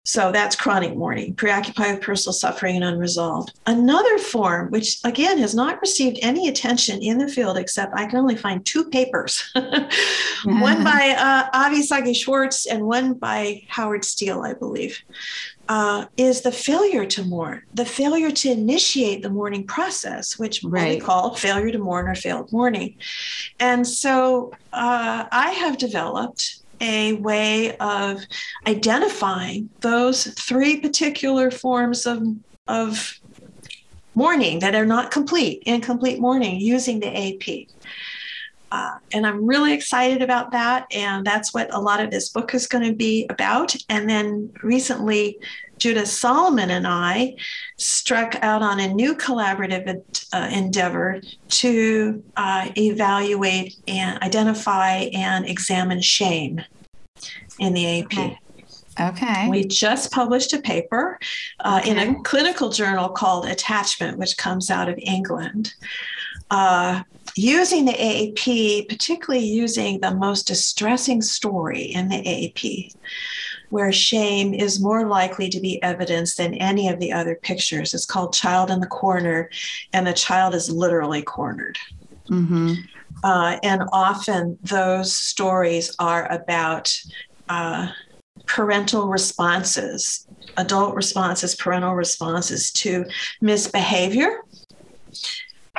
So 0.09 0.31
that's 0.31 0.55
chronic 0.55 0.95
mourning, 0.95 1.35
preoccupied 1.35 1.95
with 1.95 2.03
personal 2.03 2.33
suffering 2.33 2.75
and 2.75 2.83
unresolved. 2.83 3.53
Another 3.67 4.17
form, 4.17 4.71
which 4.71 4.97
again 5.03 5.37
has 5.37 5.53
not 5.53 5.79
received 5.81 6.17
any 6.23 6.47
attention 6.47 6.99
in 7.03 7.19
the 7.19 7.27
field, 7.27 7.57
except 7.57 7.93
I 7.95 8.07
can 8.07 8.17
only 8.17 8.35
find 8.35 8.65
two 8.65 8.85
papers 8.89 9.43
one 10.45 10.83
by 10.83 11.15
uh, 11.17 11.49
Avi 11.53 11.83
Sagi 11.83 12.13
Schwartz 12.13 12.65
and 12.65 12.87
one 12.87 13.13
by 13.13 13.61
Howard 13.67 14.03
Steele, 14.03 14.41
I 14.41 14.53
believe. 14.53 14.99
Uh, 15.67 16.05
is 16.17 16.41
the 16.41 16.51
failure 16.51 17.05
to 17.05 17.23
mourn, 17.23 17.61
the 17.75 17.85
failure 17.85 18.31
to 18.31 18.49
initiate 18.49 19.21
the 19.21 19.29
mourning 19.29 19.67
process, 19.67 20.39
which 20.39 20.63
right. 20.63 20.95
we 20.95 20.99
call 20.99 21.35
failure 21.35 21.71
to 21.71 21.77
mourn 21.77 22.07
or 22.07 22.15
failed 22.15 22.51
mourning. 22.51 22.95
And 23.59 23.87
so 23.87 24.51
uh, 24.73 25.25
I 25.31 25.51
have 25.51 25.77
developed 25.77 26.63
a 26.81 27.13
way 27.13 27.75
of 27.77 28.21
identifying 28.67 29.69
those 29.81 30.25
three 30.25 30.79
particular 30.79 31.51
forms 31.51 32.05
of, 32.05 32.23
of 32.67 33.19
mourning 34.15 34.59
that 34.59 34.75
are 34.75 34.85
not 34.85 35.11
complete, 35.11 35.63
incomplete 35.65 36.19
mourning 36.19 36.59
using 36.59 36.99
the 36.99 37.07
AP. 37.07 37.67
Uh, 38.71 38.97
and 39.13 39.25
I'm 39.25 39.45
really 39.45 39.73
excited 39.73 40.21
about 40.21 40.51
that. 40.51 40.85
And 40.93 41.25
that's 41.25 41.53
what 41.53 41.73
a 41.73 41.79
lot 41.79 42.01
of 42.01 42.11
this 42.11 42.29
book 42.29 42.53
is 42.53 42.67
going 42.67 42.83
to 42.83 42.93
be 42.93 43.25
about. 43.29 43.75
And 43.89 44.09
then 44.09 44.51
recently, 44.61 45.39
Judith 45.79 46.07
Solomon 46.07 46.69
and 46.69 46.85
I 46.85 47.35
struck 47.77 48.35
out 48.41 48.61
on 48.61 48.79
a 48.79 48.93
new 48.93 49.15
collaborative 49.15 50.03
uh, 50.33 50.49
endeavor 50.51 51.21
to 51.49 52.23
uh, 52.37 52.69
evaluate 52.77 53.75
and 53.87 54.21
identify 54.21 55.09
and 55.13 55.47
examine 55.47 56.01
shame 56.01 56.61
in 57.57 57.73
the 57.73 58.01
AP. 58.01 58.13
Okay. 58.13 58.39
Okay. 58.99 59.47
We 59.49 59.63
just 59.63 60.11
published 60.11 60.51
a 60.51 60.59
paper 60.59 61.19
uh, 61.61 61.79
okay. 61.81 61.91
in 61.91 61.97
a 61.97 62.21
clinical 62.23 62.69
journal 62.69 63.07
called 63.07 63.45
Attachment, 63.45 64.17
which 64.17 64.37
comes 64.37 64.69
out 64.69 64.89
of 64.89 64.99
England. 65.01 65.73
Uh, 66.51 67.03
using 67.35 67.85
the 67.85 67.93
AAP, 67.93 68.89
particularly 68.89 69.45
using 69.45 70.01
the 70.01 70.13
most 70.13 70.47
distressing 70.47 71.21
story 71.21 71.83
in 71.83 72.09
the 72.09 72.17
AAP, 72.17 72.93
where 73.69 73.91
shame 73.91 74.53
is 74.53 74.79
more 74.79 75.05
likely 75.05 75.49
to 75.49 75.59
be 75.59 75.81
evidence 75.83 76.35
than 76.35 76.53
any 76.55 76.87
of 76.87 76.99
the 76.99 77.11
other 77.11 77.35
pictures. 77.35 77.93
It's 77.93 78.05
called 78.05 78.33
Child 78.33 78.71
in 78.71 78.79
the 78.79 78.87
Corner, 78.87 79.49
and 79.93 80.05
the 80.05 80.13
child 80.13 80.55
is 80.55 80.69
literally 80.69 81.21
cornered. 81.21 81.77
Mm-hmm. 82.29 82.73
Uh, 83.23 83.57
and 83.63 83.83
often 83.91 84.57
those 84.63 85.15
stories 85.15 85.95
are 85.99 86.31
about 86.31 86.93
uh, 87.49 87.89
parental 88.45 89.07
responses, 89.07 90.27
adult 90.57 90.95
responses, 90.95 91.55
parental 91.55 91.95
responses 91.95 92.71
to 92.71 93.05
misbehavior, 93.41 94.41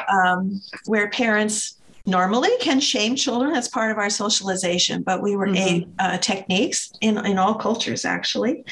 um, 0.09 0.61
where 0.87 1.09
parents 1.11 1.80
normally 2.11 2.51
can 2.61 2.81
shame 2.81 3.17
children 3.17 3.55
as 3.55 3.69
part 3.69 3.91
of 3.91 3.99
our 3.99 4.11
socialization, 4.11 5.03
but 5.03 5.23
we 5.23 5.37
were 5.37 5.47
mm-hmm. 5.47 5.91
a 6.01 6.05
uh, 6.05 6.19
techniques 6.19 6.93
in, 7.01 7.25
in 7.25 7.39
all 7.39 7.55
cultures 7.55 8.05
actually. 8.05 8.65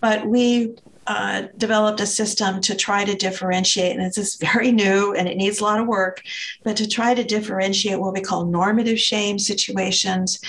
But 0.00 0.26
we 0.26 0.74
uh, 1.06 1.48
developed 1.56 2.00
a 2.00 2.06
system 2.06 2.60
to 2.62 2.74
try 2.74 3.04
to 3.04 3.14
differentiate, 3.14 3.96
and 3.96 4.04
this 4.04 4.18
is 4.18 4.36
very 4.36 4.72
new 4.72 5.14
and 5.14 5.28
it 5.28 5.36
needs 5.36 5.60
a 5.60 5.64
lot 5.64 5.80
of 5.80 5.86
work, 5.86 6.22
but 6.62 6.76
to 6.76 6.88
try 6.88 7.14
to 7.14 7.24
differentiate 7.24 8.00
what 8.00 8.14
we 8.14 8.20
call 8.20 8.46
normative 8.46 8.98
shame 8.98 9.38
situations 9.38 10.40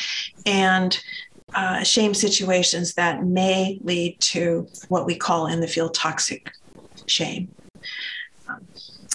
and 0.45 0.99
uh, 1.53 1.83
shame 1.83 2.13
situations 2.13 2.93
that 2.95 3.23
may 3.25 3.79
lead 3.83 4.19
to 4.19 4.67
what 4.89 5.05
we 5.05 5.15
call 5.15 5.47
in 5.47 5.61
the 5.61 5.67
field 5.67 5.93
toxic 5.93 6.51
shame. 7.05 7.49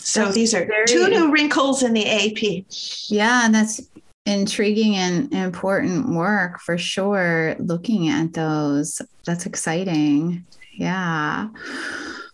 So 0.03 0.25
that's 0.25 0.35
these 0.35 0.55
are 0.55 0.65
very, 0.65 0.87
two 0.87 1.09
new 1.09 1.33
wrinkles 1.33 1.83
in 1.83 1.93
the 1.93 2.07
AP. 2.07 2.65
Yeah, 3.09 3.45
and 3.45 3.55
that's 3.55 3.81
intriguing 4.27 4.97
and 4.97 5.33
important 5.33 6.11
work 6.11 6.61
for 6.61 6.79
sure. 6.79 7.57
Looking 7.59 8.09
at 8.09 8.33
those, 8.33 9.03
that's 9.25 9.47
exciting. 9.47 10.45
Yeah. 10.73 11.49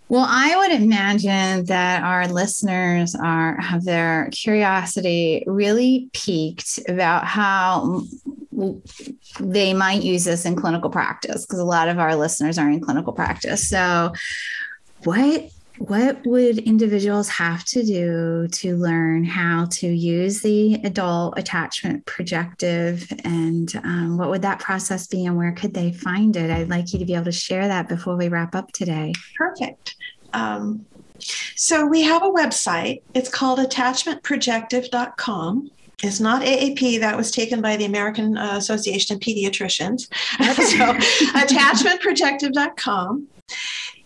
Well, 0.08 0.26
I 0.28 0.56
would 0.56 0.80
imagine 0.80 1.64
that 1.64 2.04
our 2.04 2.28
listeners 2.28 3.16
are 3.16 3.60
have 3.60 3.84
their 3.84 4.28
curiosity 4.30 5.42
really 5.48 6.08
piqued 6.12 6.78
about 6.88 7.24
how 7.24 8.02
they 9.40 9.74
might 9.74 10.02
use 10.02 10.24
this 10.24 10.44
in 10.44 10.54
clinical 10.54 10.90
practice 10.90 11.44
because 11.44 11.58
a 11.58 11.64
lot 11.64 11.88
of 11.88 11.98
our 11.98 12.14
listeners 12.14 12.56
are 12.56 12.70
in 12.70 12.80
clinical 12.80 13.12
practice. 13.12 13.68
So, 13.68 14.12
what 15.02 15.50
what 15.78 16.24
would 16.26 16.58
individuals 16.58 17.28
have 17.28 17.64
to 17.64 17.84
do 17.84 18.48
to 18.48 18.76
learn 18.76 19.24
how 19.24 19.66
to 19.70 19.86
use 19.86 20.40
the 20.40 20.74
adult 20.84 21.38
attachment 21.38 22.04
projective 22.06 23.12
and 23.24 23.76
um, 23.84 24.16
what 24.16 24.30
would 24.30 24.42
that 24.42 24.58
process 24.58 25.06
be 25.06 25.26
and 25.26 25.36
where 25.36 25.52
could 25.52 25.74
they 25.74 25.92
find 25.92 26.36
it 26.36 26.50
i'd 26.50 26.68
like 26.68 26.92
you 26.92 26.98
to 26.98 27.04
be 27.04 27.14
able 27.14 27.24
to 27.24 27.32
share 27.32 27.68
that 27.68 27.88
before 27.88 28.16
we 28.16 28.28
wrap 28.28 28.54
up 28.54 28.72
today 28.72 29.12
perfect 29.36 29.96
um, 30.32 30.84
so 31.54 31.86
we 31.86 32.02
have 32.02 32.22
a 32.22 32.30
website 32.30 33.02
it's 33.14 33.28
called 33.28 33.58
attachmentprojective.com 33.58 35.70
it's 36.02 36.20
not 36.20 36.42
AAP. 36.42 37.00
That 37.00 37.16
was 37.16 37.30
taken 37.30 37.62
by 37.62 37.78
the 37.78 37.86
American 37.86 38.36
uh, 38.36 38.58
Association 38.58 39.16
of 39.16 39.22
Pediatricians. 39.22 40.02
so 40.38 40.92
attachmentprojective.com. 41.38 43.28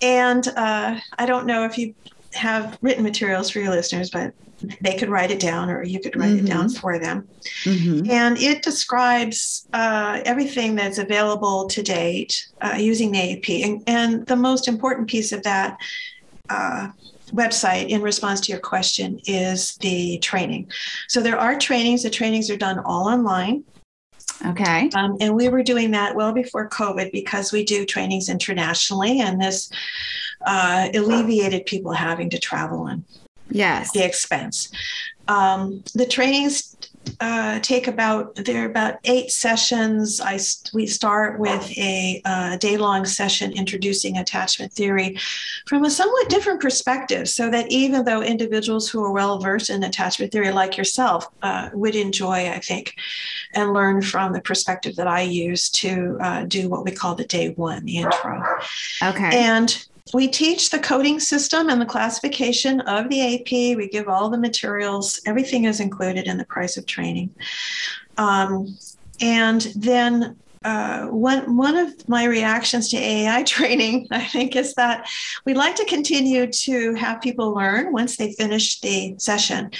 And 0.03 0.47
uh, 0.49 0.99
I 1.19 1.27
don't 1.27 1.47
know 1.47 1.65
if 1.65 1.79
you 1.79 1.95
have 2.35 2.79
written 2.81 3.03
materials 3.03 3.51
for 3.51 3.59
your 3.61 3.71
listeners, 3.71 4.11
but 4.11 4.33
they 4.81 4.97
could 4.97 5.09
write 5.09 5.31
it 5.31 5.41
down 5.41 5.71
or 5.71 5.83
you 5.83 6.01
could 6.01 6.17
write 6.17 6.31
mm-hmm. 6.31 6.47
it 6.47 6.51
down 6.51 6.67
mm-hmm. 6.67 6.81
for 6.81 6.99
them. 6.99 7.29
Mm-hmm. 7.65 8.11
And 8.11 8.39
it 8.39 8.63
describes 8.63 9.67
uh, 9.73 10.21
everything 10.25 10.75
that's 10.75 10.99
available 10.99 11.67
to 11.69 11.83
date 11.83 12.49
uh, 12.61 12.77
using 12.79 13.13
the 13.13 13.19
AAP. 13.19 13.65
And, 13.65 13.83
and, 13.87 14.27
the 14.27 14.37
most 14.37 14.69
important 14.69 15.09
piece 15.09 15.33
of 15.33 15.43
that 15.43 15.79
uh, 16.49 16.89
website 17.33 17.89
in 17.89 18.03
response 18.03 18.41
to 18.41 18.53
your 18.53 18.61
question 18.61 19.21
is 19.25 19.77
the 19.79 20.19
training. 20.19 20.71
So 21.09 21.21
there 21.21 21.39
are 21.39 21.59
trainings, 21.59 22.03
the 22.03 22.11
trainings 22.11 22.51
are 22.51 22.57
done 22.57 22.79
all 22.81 23.09
online. 23.09 23.65
Okay. 24.47 24.91
Um, 24.95 25.17
and 25.21 25.35
we 25.35 25.49
were 25.49 25.63
doing 25.63 25.91
that 25.91 26.15
well 26.15 26.33
before 26.33 26.69
COVID 26.69 27.13
because 27.13 27.53
we 27.53 27.65
do 27.65 27.85
trainings 27.85 28.29
internationally, 28.29 29.21
and 29.21 29.41
this 29.41 29.71
uh, 30.47 30.89
alleviated 30.95 31.67
people 31.67 31.93
having 31.93 32.31
to 32.31 32.39
travel 32.39 32.87
and 32.87 33.05
yes 33.51 33.91
the 33.93 34.05
expense. 34.05 34.71
Um, 35.29 35.85
the 35.95 36.07
trainings 36.07 36.77
uh, 37.21 37.59
take 37.61 37.87
about 37.87 38.35
there 38.35 38.63
are 38.63 38.71
about 38.71 38.99
eight 39.05 39.31
sessions. 39.31 40.21
I 40.21 40.39
we 40.73 40.87
start 40.87 41.39
with 41.39 41.71
a 41.77 42.21
uh, 42.25 42.57
day 42.57 42.77
long 42.77 43.05
session 43.05 43.53
introducing 43.53 44.17
attachment 44.19 44.73
theory 44.73 45.19
from 45.67 45.85
a 45.85 45.91
somewhat 45.91 46.29
different 46.29 46.61
perspective, 46.61 47.29
so 47.29 47.51
that 47.51 47.71
even 47.71 48.05
though 48.05 48.23
individuals 48.23 48.89
who 48.89 49.05
are 49.05 49.13
well 49.13 49.39
versed 49.39 49.71
in 49.71 49.83
attachment 49.83 50.33
theory, 50.33 50.51
like 50.53 50.77
yourself, 50.77 51.29
uh, 51.43 51.71
would 51.73 51.95
enjoy, 51.95 52.51
I 52.51 52.59
think, 52.59 52.95
and 53.55 53.73
learn 53.73 54.03
from 54.03 54.33
the 54.33 54.41
perspective 54.41 54.97
that 54.97 55.07
I 55.07 55.23
use 55.23 55.69
to 55.71 56.19
uh, 56.21 56.45
do 56.45 56.69
what 56.69 56.85
we 56.85 56.93
call 56.93 57.15
the 57.15 57.25
day 57.25 57.51
one, 57.51 57.85
the 57.85 57.99
intro. 57.99 58.43
Okay. 59.03 59.31
And 59.33 59.87
we 60.13 60.29
teach 60.29 60.71
the 60.71 60.79
coding 60.79 61.21
system 61.21 61.69
and 61.69 61.81
the 61.81 61.87
classification 61.87 62.81
of 62.83 63.09
the 63.09 63.19
AAP. 63.19 63.77
We 63.77 63.89
give 63.89 64.09
all 64.09 64.31
the 64.31 64.39
materials. 64.39 65.21
Everything 65.27 65.65
is 65.65 65.81
included 65.81 66.27
in 66.27 66.39
the 66.39 66.45
price 66.45 66.77
of 66.77 66.87
training. 66.87 67.35
Um, 68.17 68.77
and 69.21 69.61
then 69.77 70.37
uh, 70.63 71.07
one, 71.07 71.57
one 71.57 71.77
of 71.77 72.07
my 72.07 72.25
reactions 72.25 72.91
to 72.91 72.97
AAI 72.97 73.47
training, 73.47 74.09
I 74.11 74.25
think, 74.25 74.57
is 74.57 74.75
that 74.75 75.09
we'd 75.47 75.57
like 75.57 75.77
to 75.77 75.85
continue 75.87 76.47
to 76.47 76.95
have 76.95 77.23
people 77.23 77.55
learn 77.55 77.93
once 77.93 78.17
they 78.17 78.33
finish 78.33 78.81
the 78.81 79.15
session. 79.19 79.71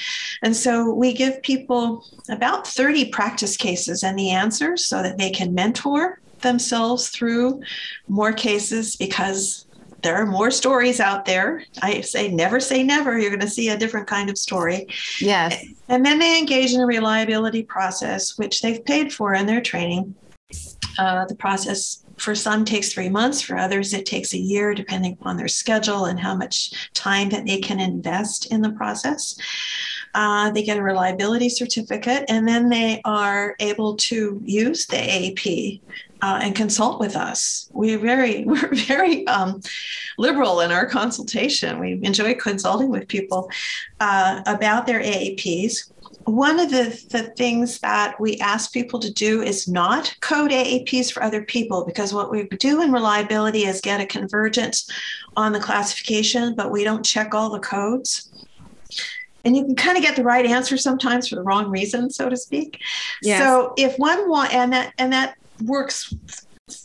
And 0.43 0.57
so 0.57 0.93
we 0.93 1.13
give 1.13 1.43
people 1.43 2.07
about 2.31 2.67
30 2.67 3.11
practice 3.11 3.57
cases 3.57 4.03
and 4.03 4.19
the 4.19 4.31
answers 4.31 4.87
so 4.87 5.03
that 5.03 5.19
they 5.19 5.31
can 5.31 5.55
mentor 5.55 6.19
themselves 6.41 7.11
through 7.11 7.61
more 8.09 8.33
cases 8.33 8.97
because 8.97 9.67
there 10.03 10.17
are 10.17 10.27
more 10.27 10.51
stories 10.51 11.01
out 11.01 11.25
there. 11.25 11.65
I 11.83 12.01
say 12.01 12.29
never 12.29 12.61
say 12.61 12.83
never. 12.83 13.19
You're 13.19 13.31
going 13.31 13.41
to 13.41 13.49
see 13.49 13.69
a 13.69 13.77
different 13.77 14.07
kind 14.07 14.31
of 14.31 14.39
story. 14.39 14.89
Yes. 15.21 15.65
And 15.89 16.05
then 16.05 16.19
they 16.19 16.39
engage 16.39 16.73
in 16.73 16.81
a 16.81 16.87
reliability 16.87 17.63
process, 17.63 18.39
which 18.39 18.63
they've 18.63 18.85
paid 18.85 19.13
for 19.13 19.35
in 19.35 19.47
their 19.47 19.61
training. 19.61 20.15
Uh, 20.99 21.25
the 21.27 21.35
process 21.35 22.05
for 22.21 22.35
some 22.35 22.65
takes 22.65 22.93
three 22.93 23.09
months, 23.09 23.41
for 23.41 23.57
others, 23.57 23.95
it 23.95 24.05
takes 24.05 24.35
a 24.35 24.39
year, 24.39 24.75
depending 24.75 25.17
on 25.23 25.37
their 25.37 25.49
schedule 25.49 26.05
and 26.05 26.21
how 26.21 26.35
much 26.35 26.91
time 26.93 27.31
that 27.31 27.47
they 27.47 27.59
can 27.59 27.81
invest 27.81 28.53
in 28.53 28.61
the 28.61 28.73
process. 28.73 29.39
Uh, 30.15 30.51
they 30.51 30.63
get 30.63 30.77
a 30.77 30.83
reliability 30.83 31.49
certificate, 31.49 32.25
and 32.29 32.47
then 32.47 32.69
they 32.69 33.01
are 33.05 33.55
able 33.61 33.97
to 33.97 34.41
use 34.45 34.87
the 34.87 34.97
AAP 34.97 35.81
uh, 36.23 36.41
and 36.43 36.55
consult 36.55 37.01
with 37.01 37.17
us. 37.17 37.69
We 37.73 37.97
very 37.97 38.45
we're 38.47 38.75
very 38.75 39.27
um, 39.27 39.61
liberal 40.19 40.61
in 40.61 40.73
our 40.73 40.87
consultation. 40.87 41.79
We 41.79 42.01
enjoy 42.03 42.35
consulting 42.35 42.91
with 42.91 43.09
people 43.09 43.51
uh, 44.01 44.43
about 44.47 44.87
their 44.87 45.01
AAPs. 45.01 45.93
One 46.25 46.61
of 46.61 46.71
the, 46.71 47.03
the 47.11 47.35
things 47.37 47.81
that 47.81 48.21
we 48.21 48.37
ask 48.39 48.73
people 48.73 49.01
to 49.01 49.13
do 49.13 49.43
is 49.43 49.67
not 49.67 50.15
code 50.21 50.51
AAPs 50.51 51.11
for 51.11 51.23
other 51.23 51.43
people 51.43 51.85
because 51.85 52.13
what 52.13 52.31
we 52.31 52.45
do 52.45 52.83
in 52.83 52.93
reliability 52.93 53.65
is 53.65 53.81
get 53.81 54.01
a 54.01 54.07
convergence 54.07 54.89
on 55.37 55.53
the 55.53 55.61
classification, 55.61 56.55
but 56.55 56.71
we 56.71 56.85
don't 56.85 57.05
check 57.05 57.35
all 57.35 57.51
the 57.51 57.59
codes 57.59 58.31
and 59.45 59.57
you 59.57 59.65
can 59.65 59.75
kind 59.75 59.97
of 59.97 60.03
get 60.03 60.17
the 60.17 60.23
right 60.23 60.47
answer 60.47 60.77
sometimes 60.77 61.29
for 61.29 61.37
the 61.37 61.43
wrong 61.43 61.71
reason 61.71 62.11
so 62.11 62.29
to 62.29 62.37
speak 62.37 62.81
yes. 63.23 63.43
so 63.43 63.73
if 63.77 63.97
one 63.99 64.29
want 64.29 64.53
and 64.53 64.73
that 64.73 64.93
and 64.99 65.13
that 65.13 65.37
works 65.61 66.15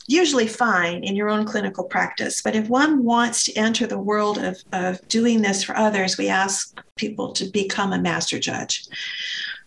usually 0.08 0.48
fine 0.48 1.04
in 1.04 1.16
your 1.16 1.30
own 1.30 1.46
clinical 1.46 1.84
practice. 1.84 2.42
But 2.42 2.56
if 2.56 2.68
one 2.70 3.04
wants 3.04 3.44
to 3.46 3.54
enter 3.54 3.88
the 3.88 4.00
world 4.00 4.38
of, 4.38 4.62
of 4.72 5.08
doing 5.08 5.42
this 5.42 5.64
for 5.64 5.78
others, 5.78 6.18
we 6.18 6.28
ask 6.28 6.80
people 6.96 7.34
to 7.34 7.46
become 7.46 7.94
a 7.94 8.02
master 8.02 8.40
judge. 8.40 8.88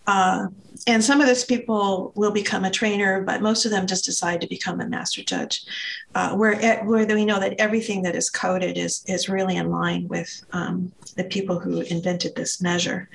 Uh, 0.07 0.47
and 0.87 1.05
some 1.05 1.21
of 1.21 1.27
those 1.27 1.44
people 1.44 2.12
will 2.14 2.31
become 2.31 2.64
a 2.64 2.71
trainer, 2.71 3.21
but 3.23 3.42
most 3.42 3.64
of 3.64 3.71
them 3.71 3.87
just 3.87 4.07
decide 4.07 4.40
to 4.40 4.47
become 4.47 4.81
a 4.81 4.88
master 4.88 5.23
judge, 5.23 5.66
uh, 6.14 6.35
where, 6.35 6.83
where 6.85 7.07
we 7.07 7.27
know 7.27 7.38
that 7.38 7.61
everything 7.61 8.03
that 8.03 8.16
is 8.16 8.31
coded 8.31 8.79
is, 8.79 9.05
is 9.07 9.29
really 9.29 9.57
in 9.57 9.71
line 9.71 10.09
with 10.09 10.42
um, 10.53 10.90
the 11.16 11.25
people 11.25 11.59
who 11.59 11.81
invented 11.81 12.35
this 12.35 12.62
measure. 12.62 13.11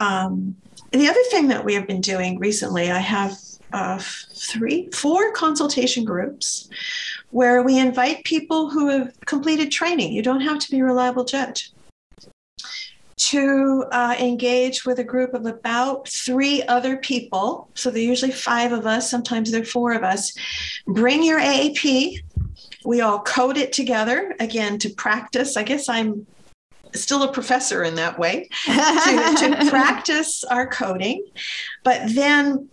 Um, 0.00 0.56
the 0.92 1.08
other 1.08 1.22
thing 1.24 1.48
that 1.48 1.64
we 1.64 1.74
have 1.74 1.86
been 1.86 2.00
doing 2.00 2.38
recently, 2.38 2.90
I 2.90 2.98
have 2.98 3.36
uh, 3.72 3.98
three, 3.98 4.88
four 4.92 5.32
consultation 5.32 6.04
groups 6.04 6.68
where 7.30 7.62
we 7.62 7.78
invite 7.78 8.24
people 8.24 8.70
who 8.70 8.88
have 8.88 9.12
completed 9.26 9.70
training. 9.70 10.12
You 10.12 10.22
don't 10.22 10.40
have 10.40 10.58
to 10.60 10.70
be 10.70 10.80
a 10.80 10.84
reliable 10.84 11.24
judge. 11.24 11.72
To 13.18 13.84
uh, 13.92 14.14
engage 14.18 14.84
with 14.84 14.98
a 14.98 15.04
group 15.04 15.34
of 15.34 15.46
about 15.46 16.06
three 16.06 16.62
other 16.64 16.98
people. 16.98 17.68
So 17.74 17.90
they're 17.90 18.02
usually 18.02 18.30
five 18.30 18.72
of 18.72 18.86
us, 18.86 19.10
sometimes 19.10 19.50
they're 19.50 19.64
four 19.64 19.94
of 19.94 20.04
us. 20.04 20.32
Bring 20.86 21.24
your 21.24 21.40
AAP. 21.40 22.22
We 22.84 23.00
all 23.00 23.20
code 23.20 23.56
it 23.56 23.72
together 23.72 24.36
again 24.38 24.78
to 24.78 24.90
practice. 24.90 25.56
I 25.56 25.62
guess 25.64 25.88
I'm 25.88 26.26
still 26.92 27.22
a 27.22 27.32
professor 27.32 27.82
in 27.82 27.94
that 27.96 28.18
way 28.18 28.48
to, 28.64 29.36
to 29.38 29.66
practice 29.70 30.44
our 30.44 30.66
coding. 30.66 31.24
But 31.84 32.02
then 32.14 32.68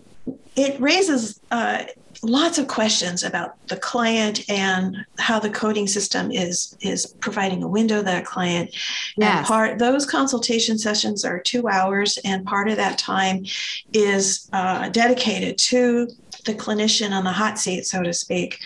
it 0.56 0.80
raises 0.80 1.40
uh, 1.52 1.84
lots 2.22 2.58
of 2.58 2.68
questions 2.68 3.24
about 3.24 3.68
the 3.68 3.76
client 3.76 4.50
and 4.50 5.06
how 5.20 5.40
the 5.40 5.50
coding 5.50 5.88
system 5.88 6.32
is 6.32 6.78
is 6.82 7.06
providing 7.20 7.64
a 7.64 7.68
window 7.68 7.98
to 7.98 8.04
that 8.04 8.26
client. 8.26 8.74
Yes. 9.18 9.38
And 9.38 9.46
part 9.46 9.80
those 9.80 10.06
consultation 10.06 10.78
sessions 10.78 11.26
are 11.26 11.40
two 11.40 11.68
hours, 11.68 12.18
and 12.24 12.46
part 12.46 12.70
of 12.70 12.78
that 12.78 12.98
time 12.98 13.46
is 13.92 14.50
uh, 14.54 14.90
dedicated 14.90 15.58
to 15.58 16.08
the 16.46 16.54
clinician 16.54 17.12
on 17.12 17.24
the 17.24 17.32
hot 17.32 17.60
seat, 17.60 17.86
so 17.86 18.04
to 18.04 18.14
speak, 18.14 18.60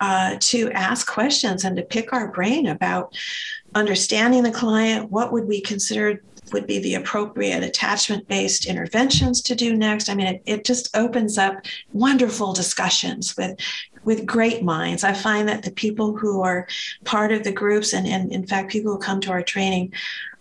uh, 0.00 0.36
to 0.40 0.70
ask 0.72 1.06
questions 1.06 1.64
and 1.64 1.76
to 1.76 1.82
pick 1.82 2.12
our 2.12 2.28
brain 2.28 2.66
about 2.66 3.16
understanding 3.74 4.42
the 4.42 4.50
client. 4.50 5.10
What 5.10 5.32
would 5.32 5.46
we 5.46 5.60
consider 5.60 6.22
would 6.52 6.66
be 6.66 6.78
the 6.78 6.94
appropriate 6.94 7.62
attachment 7.62 8.26
based 8.28 8.66
interventions 8.66 9.42
to 9.42 9.54
do 9.54 9.76
next. 9.76 10.08
I 10.08 10.14
mean, 10.14 10.26
it, 10.26 10.42
it 10.46 10.64
just 10.64 10.96
opens 10.96 11.38
up 11.38 11.66
wonderful 11.92 12.52
discussions 12.52 13.36
with 13.36 13.58
with 14.04 14.24
great 14.24 14.62
minds. 14.62 15.02
I 15.02 15.12
find 15.12 15.48
that 15.48 15.64
the 15.64 15.72
people 15.72 16.16
who 16.16 16.40
are 16.40 16.68
part 17.04 17.32
of 17.32 17.42
the 17.42 17.50
groups, 17.50 17.92
and, 17.92 18.06
and 18.06 18.32
in 18.32 18.46
fact, 18.46 18.70
people 18.70 18.92
who 18.92 18.98
come 18.98 19.20
to 19.22 19.32
our 19.32 19.42
training, 19.42 19.92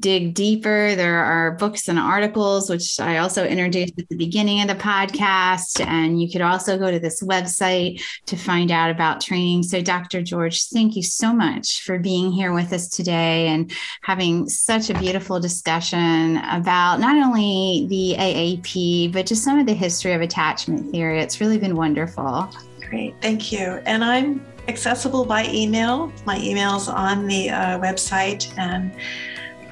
dig 0.00 0.34
deeper, 0.34 0.96
there 0.96 1.22
are 1.22 1.52
books 1.52 1.86
and 1.86 2.00
articles, 2.00 2.68
which 2.68 2.98
I 2.98 3.18
also 3.18 3.46
introduced 3.46 4.00
at 4.00 4.08
the 4.08 4.16
beginning 4.16 4.62
of 4.62 4.66
the 4.66 4.74
podcast. 4.74 5.80
And 5.86 6.20
you 6.20 6.28
could 6.28 6.42
also 6.42 6.76
go 6.76 6.90
to 6.90 6.98
this 6.98 7.22
website 7.22 8.02
to 8.26 8.36
find 8.36 8.72
out 8.72 8.90
about 8.90 9.20
training. 9.20 9.62
So, 9.62 9.80
Dr. 9.80 10.22
George, 10.22 10.64
thank 10.64 10.96
you 10.96 11.04
so 11.04 11.32
much 11.32 11.67
much 11.68 11.82
for 11.82 11.98
being 11.98 12.32
here 12.32 12.52
with 12.52 12.72
us 12.72 12.88
today 12.88 13.48
and 13.48 13.72
having 14.02 14.48
such 14.48 14.90
a 14.90 14.98
beautiful 14.98 15.38
discussion 15.38 16.38
about 16.38 16.98
not 16.98 17.16
only 17.16 17.86
the 17.88 18.14
AAP, 18.18 19.12
but 19.12 19.26
just 19.26 19.44
some 19.44 19.58
of 19.58 19.66
the 19.66 19.74
history 19.74 20.12
of 20.12 20.20
attachment 20.20 20.90
theory. 20.90 21.20
It's 21.20 21.40
really 21.40 21.58
been 21.58 21.76
wonderful. 21.76 22.48
Great. 22.88 23.14
Thank 23.20 23.52
you. 23.52 23.80
And 23.84 24.02
I'm 24.02 24.44
accessible 24.66 25.24
by 25.24 25.46
email. 25.48 26.10
My 26.24 26.38
email's 26.38 26.88
on 26.88 27.26
the 27.26 27.50
uh, 27.50 27.78
website 27.78 28.56
and 28.58 28.92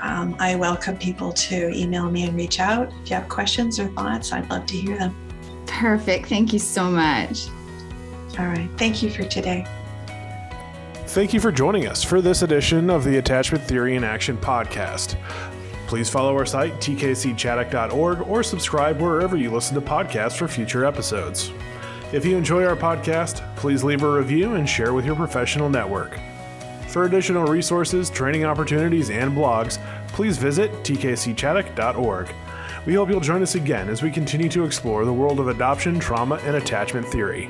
um, 0.00 0.36
I 0.38 0.54
welcome 0.54 0.98
people 0.98 1.32
to 1.32 1.70
email 1.70 2.10
me 2.10 2.24
and 2.24 2.36
reach 2.36 2.60
out. 2.60 2.92
If 3.02 3.10
you 3.10 3.16
have 3.16 3.28
questions 3.30 3.80
or 3.80 3.88
thoughts, 3.88 4.32
I'd 4.32 4.50
love 4.50 4.66
to 4.66 4.76
hear 4.76 4.98
them. 4.98 5.14
Perfect. 5.66 6.26
Thank 6.26 6.52
you 6.52 6.58
so 6.58 6.90
much. 6.90 7.48
All 8.38 8.46
right. 8.46 8.68
Thank 8.76 9.02
you 9.02 9.08
for 9.08 9.24
today. 9.24 9.66
Thank 11.08 11.32
you 11.32 11.40
for 11.40 11.52
joining 11.52 11.86
us 11.86 12.02
for 12.02 12.20
this 12.20 12.42
edition 12.42 12.90
of 12.90 13.04
the 13.04 13.16
Attachment 13.16 13.64
Theory 13.64 13.94
in 13.96 14.04
Action 14.04 14.36
podcast. 14.36 15.16
Please 15.86 16.10
follow 16.10 16.34
our 16.34 16.44
site, 16.44 16.74
tkcchaddock.org, 16.74 18.22
or 18.22 18.42
subscribe 18.42 19.00
wherever 19.00 19.36
you 19.36 19.50
listen 19.50 19.76
to 19.76 19.80
podcasts 19.80 20.36
for 20.36 20.48
future 20.48 20.84
episodes. 20.84 21.52
If 22.12 22.26
you 22.26 22.36
enjoy 22.36 22.64
our 22.64 22.76
podcast, 22.76 23.56
please 23.56 23.84
leave 23.84 24.02
a 24.02 24.12
review 24.12 24.54
and 24.54 24.68
share 24.68 24.92
with 24.92 25.06
your 25.06 25.14
professional 25.14 25.70
network. 25.70 26.18
For 26.88 27.04
additional 27.04 27.46
resources, 27.46 28.10
training 28.10 28.44
opportunities, 28.44 29.08
and 29.08 29.32
blogs, 29.32 29.78
please 30.08 30.36
visit 30.36 30.72
tkcchaddock.org. 30.82 32.28
We 32.84 32.94
hope 32.94 33.08
you'll 33.08 33.20
join 33.20 33.42
us 33.42 33.54
again 33.54 33.88
as 33.88 34.02
we 34.02 34.10
continue 34.10 34.48
to 34.50 34.64
explore 34.64 35.04
the 35.04 35.12
world 35.12 35.40
of 35.40 35.48
adoption, 35.48 35.98
trauma, 35.98 36.40
and 36.44 36.56
attachment 36.56 37.06
theory. 37.06 37.48